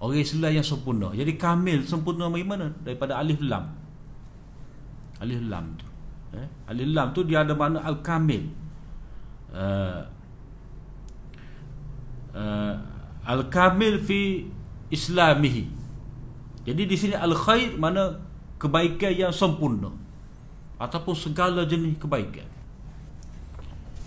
[0.00, 2.72] Orang Islam yang sempurna Jadi Kamil sempurna bagaimana?
[2.84, 3.64] Daripada Alif Lam
[5.20, 5.88] Alif Lam tu
[6.34, 6.48] eh?
[6.68, 8.44] Alif Lam tu dia ada makna Al-Kamil.
[9.54, 10.02] Uh,
[12.34, 12.74] uh,
[13.24, 14.44] Al-Kamil fi
[14.90, 15.64] Islamihi.
[16.64, 18.24] Jadi di sini Al-Khair mana
[18.64, 19.92] Kebaikan yang sempurna.
[20.80, 22.48] Ataupun segala jenis kebaikan.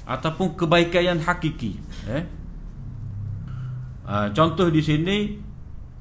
[0.07, 1.77] Ataupun kebaikan yang hakiki.
[2.09, 2.23] Eh?
[4.07, 5.35] Uh, contoh di sini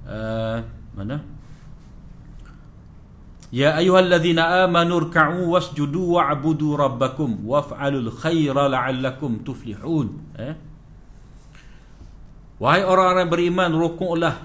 [0.07, 0.63] uh,
[0.95, 1.36] mana
[3.57, 10.13] Ya ayyuhalladzina amanu rka'u wasjudu wa'budu rabbakum waf'alul khaira la'allakum tuflihun.
[10.37, 10.53] Eh?
[12.61, 14.37] Wahai orang-orang beriman rukuklah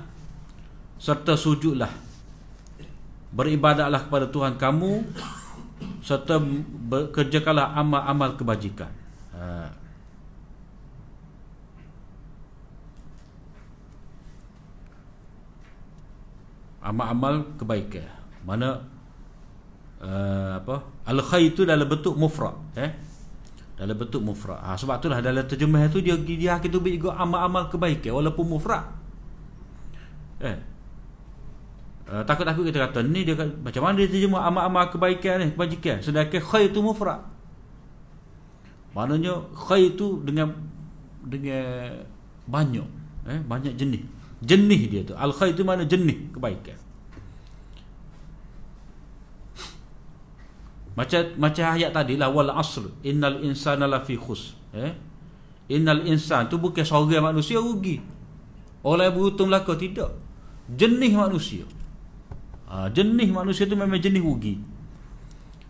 [0.95, 1.91] serta sujudlah.
[3.35, 5.03] Beribadahlah kepada Tuhan kamu
[6.07, 6.39] serta
[7.11, 8.91] kerjakanlah amal-amal kebajikan.
[9.35, 9.75] Ha.
[16.81, 18.09] amal-amal kebaikan.
[18.41, 18.90] Mana
[20.01, 20.75] uh, apa?
[21.05, 22.91] Al khair itu dalam bentuk mufrad eh?
[23.77, 24.61] Dalam bentuk mufrad.
[24.61, 28.85] Ha, sebab itulah dalam terjemah itu dia dia kita beri juga amal-amal kebaikan walaupun mufrad.
[30.41, 30.57] Eh?
[32.11, 35.97] Uh, takut-takut kita kata ni dia macam mana dia terjemah amal-amal kebaikan ni kebajikan?
[36.01, 37.21] Sedangkan khair itu mufrad.
[38.91, 40.51] Maknanya khair itu dengan
[41.21, 41.95] dengan
[42.49, 42.89] banyak
[43.29, 43.39] eh?
[43.45, 44.03] Banyak jenis.
[44.41, 45.13] Jenih dia tu.
[45.13, 46.80] Al khair tu mana jenih kebaikan
[50.91, 54.59] macam macam ayat tadi lah wal asr innal insana lafi khus.
[54.75, 54.91] Eh?
[55.71, 58.03] Innal insan tu bukan seorang manusia rugi.
[58.83, 60.11] Yang beruntung belaka tidak.
[60.67, 61.63] Jenih manusia.
[62.67, 64.59] Ha, jenih manusia tu memang jenih rugi.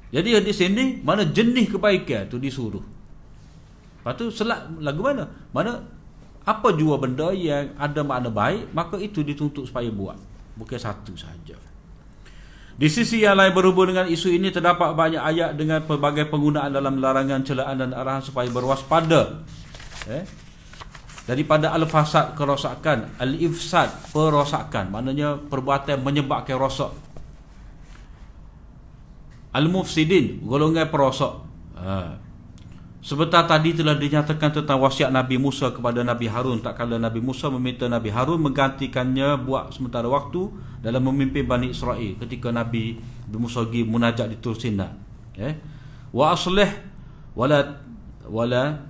[0.10, 2.82] Jadi di sini mana jenih kebaikan tu disuruh.
[4.02, 5.30] Lepas tu selat lagu mana?
[5.54, 5.86] Mana
[6.42, 10.18] apa jua benda yang ada makna baik maka itu dituntut supaya buat.
[10.58, 11.71] Bukan satu saja
[12.82, 16.98] di sisi yang lain berhubung dengan isu ini terdapat banyak ayat dengan pelbagai penggunaan dalam
[16.98, 19.46] larangan celaan dan arahan supaya berwaspada.
[20.10, 20.26] Eh?
[21.30, 23.22] Daripada al-fasad kerosakan.
[23.22, 24.90] Al-ifsad perosakan.
[24.90, 26.90] Maknanya perbuatan menyebabkan rosak.
[29.54, 31.38] Al-mufsidin golongan perosak
[31.78, 32.18] ha.
[33.02, 37.50] Sebentar tadi telah dinyatakan tentang wasiat Nabi Musa kepada Nabi Harun tak kala Nabi Musa
[37.50, 40.54] meminta Nabi Harun menggantikannya buat sementara waktu
[40.86, 43.02] dalam memimpin Bani Israel ketika Nabi
[43.34, 44.94] Musa pergi munajat di Tur Sina.
[45.34, 45.54] Eh?
[46.14, 46.70] Wa aslih
[47.34, 47.82] wala
[48.30, 48.86] wala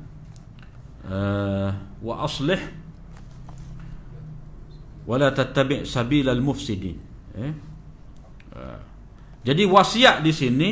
[1.07, 1.70] uh,
[2.03, 2.59] wa aslih
[5.07, 6.99] wala tattabi' sabilal mufsidin.
[7.39, 7.51] Eh?
[8.51, 8.80] Uh,
[9.47, 10.70] jadi wasiat di sini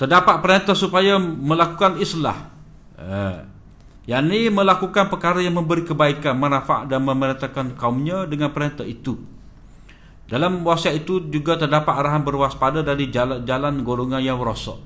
[0.00, 2.48] terdapat perintah supaya melakukan islah.
[2.96, 3.44] Uh,
[4.08, 9.20] yang ini melakukan perkara yang memberi kebaikan manfaat dan memerintahkan kaumnya dengan perintah itu.
[10.24, 14.80] Dalam wasiat itu juga terdapat arahan berwaspada dari jalan, jalan golongan yang rosak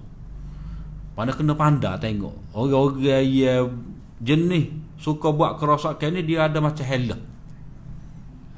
[1.14, 2.34] mana kena pandai tengok.
[2.50, 3.70] Orang-orang yang
[4.18, 4.66] jenis
[4.98, 7.14] suka buat kerosakan ni dia ada macam hela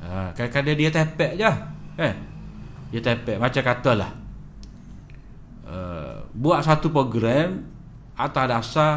[0.01, 1.53] ha, kadang-kadang dia tepek je.
[2.01, 2.15] Eh,
[2.93, 4.11] dia tepek macam katalah.
[5.67, 7.65] Uh, buat satu program
[8.13, 8.93] atas dasar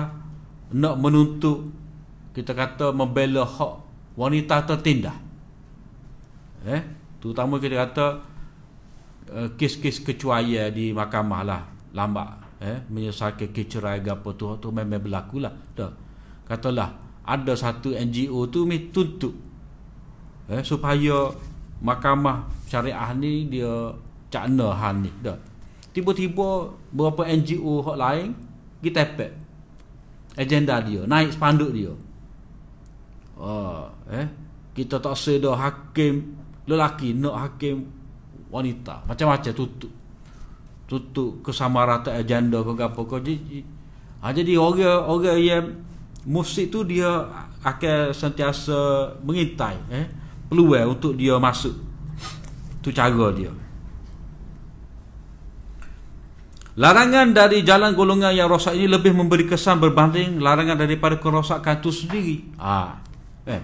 [0.75, 1.71] nak menuntut
[2.35, 3.73] kita kata membela hak
[4.19, 5.15] wanita tertindas.
[6.67, 6.83] Eh
[7.23, 8.05] terutama kita kata
[9.31, 11.61] uh, kes-kes kecuaian di mahkamah lah
[11.95, 12.29] lambat
[12.59, 15.55] eh menyelesaikan kecerai apa tu tu memang berlaku lah.
[15.73, 15.91] Dah
[16.43, 16.91] katalah
[17.23, 19.35] ada satu NGO tu mi tuntut
[20.51, 21.31] eh supaya
[21.79, 23.95] mahkamah syariah ni dia
[24.27, 25.11] cakna hal ni.
[25.23, 25.48] Dah
[25.99, 28.31] Tiba-tiba Berapa NGO hak lain
[28.79, 29.35] Kita tepek
[30.39, 31.91] Agenda dia Naik spanduk dia.
[33.35, 34.23] Oh, eh?
[34.71, 37.83] Kita tak sedar hakim Lelaki Nak hakim
[38.49, 39.05] Wanita.
[39.05, 39.93] Macam-macam tutup.
[40.89, 43.15] Tutup kesamaratan agenda ke apa ke.
[43.21, 43.61] Jadi,
[44.25, 45.65] ha, jadi orang orang yang
[46.25, 47.29] musik tu dia
[47.61, 50.09] akan sentiasa mengintai eh?
[50.49, 51.77] Peluang untuk dia masuk
[52.81, 53.51] tu cara dia
[56.79, 61.91] Larangan dari jalan golongan yang rosak ini lebih memberi kesan berbanding larangan daripada kerosakan itu
[61.91, 62.55] sendiri.
[62.55, 63.03] Ah,
[63.43, 63.59] eh.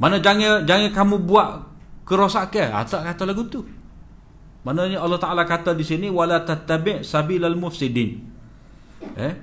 [0.00, 1.68] Mana jangan jangan kamu buat
[2.08, 2.72] kerosakan.
[2.72, 3.68] Ah, tak kata lagu tu.
[4.64, 8.24] Maknanya Allah Taala kata di sini wala tattabi' sabilal mufsidin.
[9.12, 9.34] Eh?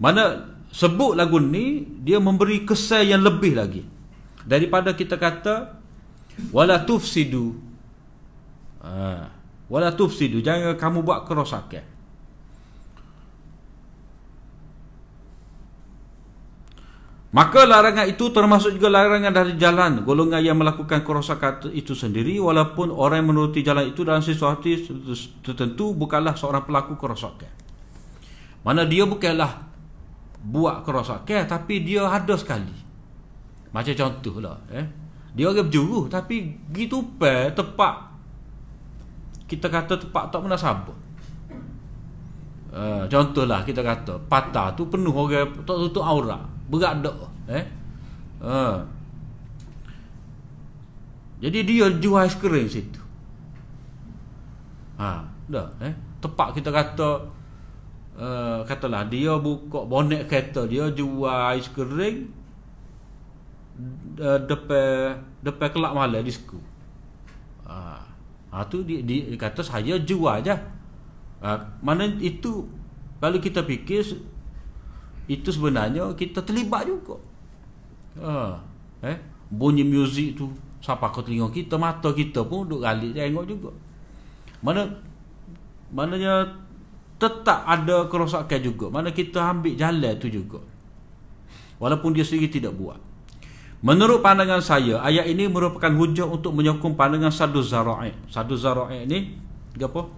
[0.00, 3.84] Mana sebut lagu ni dia memberi kesan yang lebih lagi
[4.48, 5.76] daripada kita kata
[6.56, 7.52] wala tufsidu.
[8.80, 9.35] Ah
[9.66, 11.84] wala tufsidu jangan kamu buat kerosakan
[17.36, 20.00] maka larangan itu termasuk juga larangan dari jalan.
[20.08, 24.64] Golongan yang melakukan kerosakan itu sendiri walaupun orang yang menuruti jalan itu dalam sesuatu
[25.44, 27.66] tertentu bukanlah seorang pelaku kerosakan
[28.66, 29.62] mana dia bukanlah
[30.42, 32.74] buat kerosakan tapi dia ada sekali.
[33.70, 34.86] Macam contohlah eh.
[35.38, 38.05] Dia orang berjuru tapi gitu pe tepat
[39.46, 40.98] kita kata tempat tak munasabah.
[42.76, 47.16] Uh, contohlah kita kata patah tu penuh orang tak tutup aurat, beradak.
[47.48, 47.64] Eh?
[48.44, 48.84] Ha.
[51.40, 53.00] Jadi dia jual aiskrim situ.
[55.00, 55.94] Ha, dah eh.
[56.20, 57.08] Tepat kita kata
[58.16, 62.32] uh, katalah dia buka bonet kereta dia jual aiskrim
[64.20, 66.56] uh, depan depan kelak malam di situ.
[68.56, 68.64] Ha.
[68.64, 70.56] Tu dia, dia kata saya jual aja.
[71.44, 72.64] Ha, mana itu
[73.20, 74.00] kalau kita fikir
[75.28, 77.20] itu sebenarnya kita terlibat juga.
[78.16, 78.56] Ha,
[79.04, 79.20] eh
[79.52, 80.48] bunyi muzik tu
[80.80, 83.70] siapa kau telinga kita mata kita pun duk galik tengok juga.
[84.64, 84.88] Mana
[85.92, 86.64] mananya
[87.20, 88.86] tetap ada kerosakan juga.
[88.88, 90.64] Mana kita ambil jalan tu juga.
[91.76, 92.96] Walaupun dia sendiri tidak buat.
[93.84, 98.08] Menurut pandangan saya, ayat ini merupakan hujah untuk menyokong pandangan Sadu Zara'i.
[98.32, 99.36] Sadu Zara'i ini
[99.76, 100.08] apa?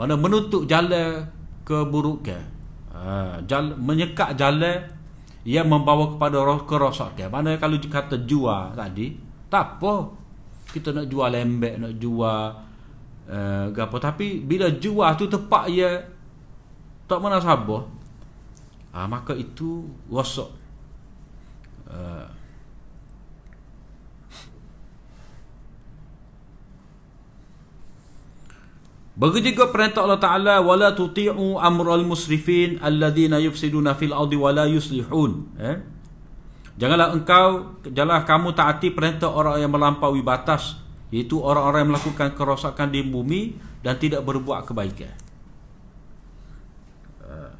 [0.00, 1.28] Mana menutup jalan
[1.68, 2.40] keburukan.
[2.96, 4.80] Ha, jalan, menyekat jalan
[5.44, 7.28] yang membawa kepada kerosakan.
[7.28, 9.12] Mana kalau kata jual tadi,
[9.52, 10.16] tak apa.
[10.72, 12.42] Kita nak jual lembek, nak jual
[13.28, 13.96] uh, apa.
[14.00, 16.00] Tapi bila jual tu tepat ia
[17.04, 17.84] tak mana sabar.
[18.96, 20.48] Ha, maka itu rosak.
[21.90, 22.39] Uh,
[29.20, 35.60] Begitu juga perintah Allah Taala wala tuti'u amral musrifin alladhina yufsiduna fil ardi wala yuslihun.
[35.60, 35.76] Eh?
[36.80, 40.80] Janganlah engkau janganlah kamu taati perintah orang yang melampaui batas
[41.12, 45.12] iaitu orang-orang yang melakukan kerosakan di bumi dan tidak berbuat kebaikan.
[47.20, 47.52] Eh,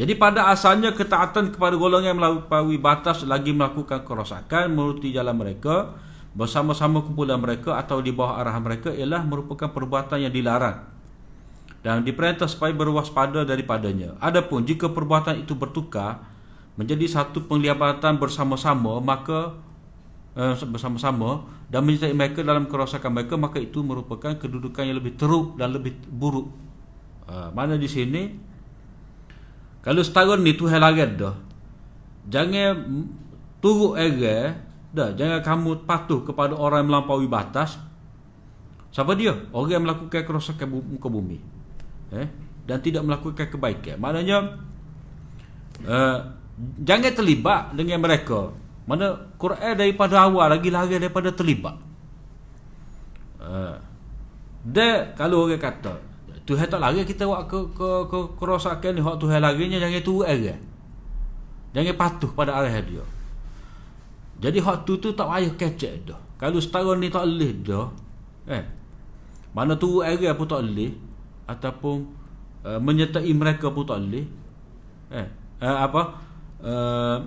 [0.00, 6.00] jadi pada asalnya ketaatan kepada golongan yang melampaui batas lagi melakukan kerosakan menuruti jalan mereka
[6.32, 10.93] bersama-sama kumpulan mereka atau di bawah arahan mereka ialah merupakan perbuatan yang dilarang
[11.84, 14.16] dan diperintah supaya berwaspada daripadanya.
[14.16, 16.24] Adapun jika perbuatan itu bertukar
[16.80, 19.52] menjadi satu penglihatan bersama-sama maka
[20.32, 25.60] eh, bersama-sama dan menyertai mereka dalam kerosakan mereka maka itu merupakan kedudukan yang lebih teruk
[25.60, 26.48] dan lebih buruk.
[27.24, 28.36] Uh, mana di sini
[29.84, 31.36] kalau setahun ni Tuhan larat dah.
[32.24, 32.80] Jangan
[33.60, 34.56] turut era
[34.88, 37.76] dah jangan kamu patuh kepada orang yang melampaui batas.
[38.88, 39.36] Siapa dia?
[39.52, 41.53] Orang yang melakukan kerosakan muka bumi
[42.14, 42.28] eh,
[42.64, 43.96] dan tidak melakukan kebaikan.
[44.00, 44.36] Maknanya
[45.84, 46.18] uh,
[46.80, 48.54] jangan terlibat dengan mereka.
[48.84, 51.76] Mana Quran daripada awal lagi lari daripada terlibat.
[53.40, 53.76] Uh,
[54.64, 56.00] dia kalau orang kata
[56.48, 60.20] Tuhan tak lari kita buat ke ke ke kerosakan ni hak Tuhan larinya jangan tu
[60.24, 60.58] arah.
[61.74, 63.04] Jangan patuh pada arah dia.
[64.40, 66.20] Jadi hak tu tu tak payah kecek dah.
[66.36, 67.88] Kalau setahun ni tak leh dah.
[68.48, 68.64] Eh.
[69.56, 70.92] Mana tu arah pun tak leh
[71.44, 72.08] ataupun
[72.64, 74.26] uh, menyertai mereka pun tak boleh.
[75.12, 75.28] Eh
[75.60, 76.02] uh, apa
[76.64, 77.18] uh,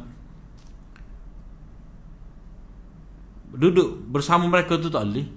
[3.54, 5.28] duduk bersama mereka tu tak boleh.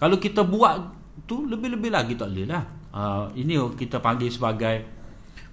[0.00, 0.96] Kalau kita buat
[1.28, 2.64] tu lebih-lebih lagi tak boleh lah.
[2.90, 4.82] Uh, ini kita panggil sebagai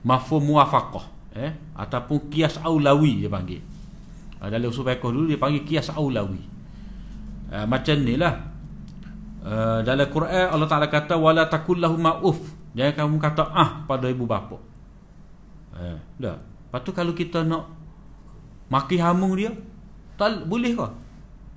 [0.02, 1.06] mafhum muafaqah
[1.38, 3.62] eh ataupun kias aulawi dia panggil.
[4.42, 6.42] Uh, dalam usul fiqh dulu dia panggil kias aulawi.
[7.52, 8.56] Uh, macam ni lah.
[9.48, 14.06] Uh, dalam Quran Allah Taala kata wala takul lahum ma'uf Jangan kamu kata ah pada
[14.06, 14.62] ibu bapa.
[15.82, 16.38] Eh, dah.
[16.38, 17.66] Lepas tu kalau kita nak
[18.70, 19.50] maki hamung dia,
[20.14, 20.88] tak boleh ke?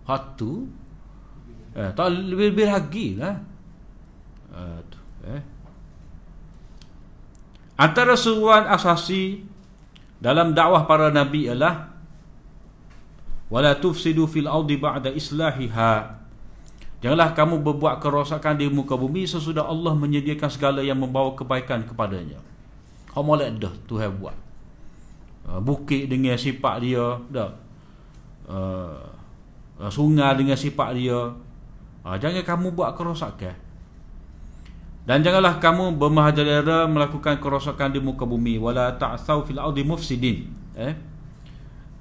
[0.08, 0.64] Hak tu
[1.76, 3.36] eh, tak lebih-lebih lagi lah.
[4.48, 4.98] Eh, tu,
[5.28, 5.42] eh.
[7.76, 9.44] Antara seruan asasi
[10.20, 11.88] dalam dakwah para nabi ialah
[13.48, 16.19] wala tufsidu fil ardi ba'da islahiha
[17.00, 22.36] Janganlah kamu berbuat kerosakan di muka bumi sesudah Allah menyediakan segala yang membawa kebaikan kepadanya.
[23.08, 24.36] Kau molek dah Tuhan buat.
[25.48, 27.50] Uh, bukit dengan sifat dia, dah.
[28.44, 29.00] Uh,
[29.88, 31.32] sungai dengan sifat dia.
[32.04, 33.56] Uh, jangan kamu buat kerosakan.
[35.08, 40.52] Dan janganlah kamu bermahajalera melakukan kerosakan di muka bumi wala ta'thaw fil ardi mufsidin.
[40.76, 40.92] Eh?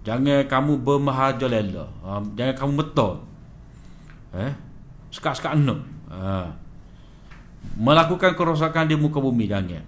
[0.03, 1.87] Jangan kamu bermahajalera.
[2.03, 3.23] Uh, jangan kamu betul.
[4.35, 4.51] Eh?
[5.09, 5.85] Sekat-sekat enam.
[6.09, 6.53] Ha.
[7.77, 9.85] melakukan kerosakan di muka bumi jangan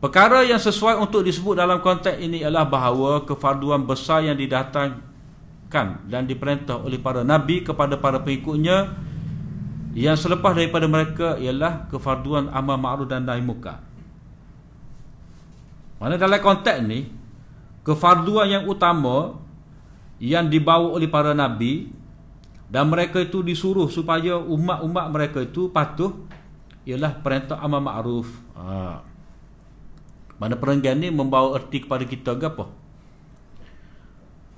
[0.00, 6.22] perkara yang sesuai untuk disebut dalam konteks ini adalah bahawa kefarduan besar yang didatangkan dan
[6.24, 8.96] diperintah oleh para nabi kepada para pengikutnya
[9.94, 13.78] yang selepas daripada mereka ialah kefarduan amal ma'ruf dan nahi muka
[16.00, 17.12] mana dalam konteks ni
[17.84, 19.36] kefarduan yang utama
[20.20, 21.99] yang dibawa oleh para nabi
[22.70, 26.14] dan mereka itu disuruh supaya umat-umat mereka itu patuh
[26.86, 28.30] ialah perintah amal ma'ruf.
[28.54, 29.02] Ha.
[30.40, 32.64] mana perenggan ni membawa erti kepada kita ke apa?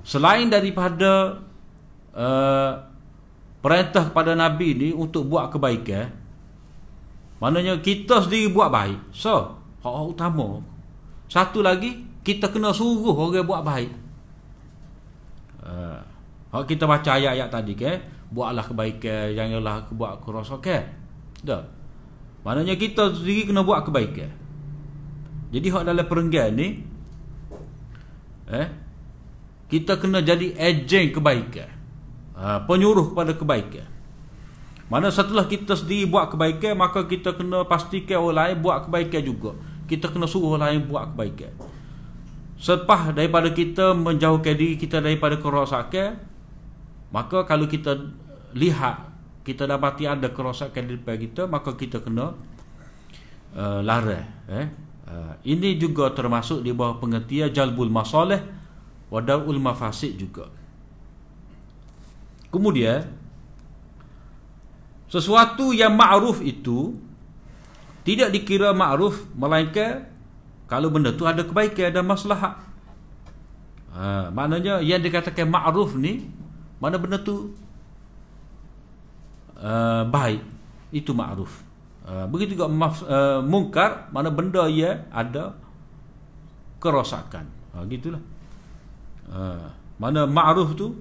[0.06, 1.42] Selain daripada
[2.14, 2.72] uh,
[3.64, 6.10] perintah kepada Nabi ni untuk buat kebaikan
[7.42, 9.10] maknanya kita sendiri buat baik.
[9.10, 10.62] So hak utama.
[11.26, 13.90] Satu lagi kita kena suruh orang buat baik.
[15.62, 16.11] Uh,
[16.52, 17.92] hak kita baca ayat-ayat tadi ke
[18.28, 20.84] buatlah kebaikan janganlah buat kerosakan
[21.42, 21.64] dah
[22.44, 24.30] maknanya kita sendiri kena buat kebaikan
[25.52, 26.68] jadi hak dalam perenggan ni
[28.52, 28.82] eh
[29.72, 31.72] kita kena jadi ejen kebaikan.
[32.36, 33.88] Ha, penyuruh kepada kebaikan.
[34.92, 39.56] Mana setelah kita sendiri buat kebaikan maka kita kena pastikan orang lain buat kebaikan juga.
[39.88, 41.56] Kita kena suruh orang lain buat kebaikan.
[42.60, 46.20] Sepah daripada kita menjauhkan diri kita daripada kerosakan
[47.12, 47.94] maka kalau kita
[48.56, 49.12] lihat
[49.46, 52.34] kita dapati ada kerosakan di depan kita maka kita kena
[53.54, 58.40] uh, larang eh Uh, ini juga termasuk di bawah pengertian jalbul masalih
[59.12, 60.48] wa darul mafasid juga.
[62.48, 63.02] Kemudian
[65.12, 66.96] sesuatu yang ma'ruf itu
[68.08, 70.08] tidak dikira ma'ruf melainkan
[70.70, 72.56] kalau benda tu ada kebaikan dan maslahat.
[73.92, 76.24] Ha, maknanya yang dikatakan ma'ruf ni
[76.82, 77.54] mana benda tu
[79.62, 80.42] uh, baik
[80.90, 81.62] itu ma'ruf.
[82.02, 85.54] Ah, begitu juga maf, uh, mungkar mana benda ia ada
[86.82, 87.46] kerosakan.
[87.72, 88.18] Ha gitulah.
[89.30, 89.70] Uh,
[90.02, 90.98] mana ma'ruf tu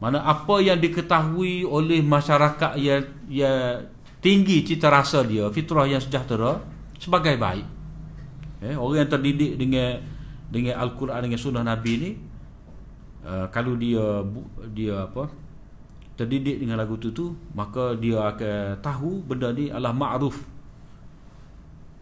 [0.00, 3.76] mana apa yang diketahui oleh masyarakat yang ya
[4.24, 6.64] tinggi cita rasa dia, fitrah yang sejahtera
[6.96, 7.68] sebagai baik.
[8.64, 10.00] Eh, orang yang terdidik dengan
[10.48, 12.10] dengan al-Quran dengan sunnah Nabi ni
[13.26, 14.22] uh, kalau dia
[14.70, 15.26] dia apa
[16.16, 20.38] terdidik dengan lagu tu tu maka dia akan tahu benda ni adalah ma'ruf.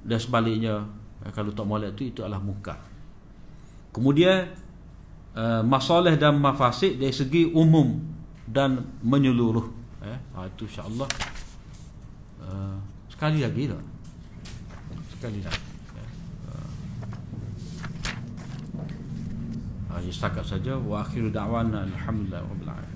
[0.04, 0.84] Dan sebaliknya
[1.24, 2.76] eh, kalau tak molek tu itu adalah muka.
[3.90, 4.52] Kemudian
[5.32, 8.04] uh, masalah dan mafasid dari segi umum
[8.44, 9.66] dan menyeluruh.
[10.04, 11.08] Eh ha, itu insyaallah.
[13.08, 13.82] Sekali lagi tak?
[15.16, 15.73] Sekali lagi
[19.94, 20.74] Ha, setakat saja.
[20.74, 22.93] Wa akhiru da'wana alhamdulillah rabbil alamin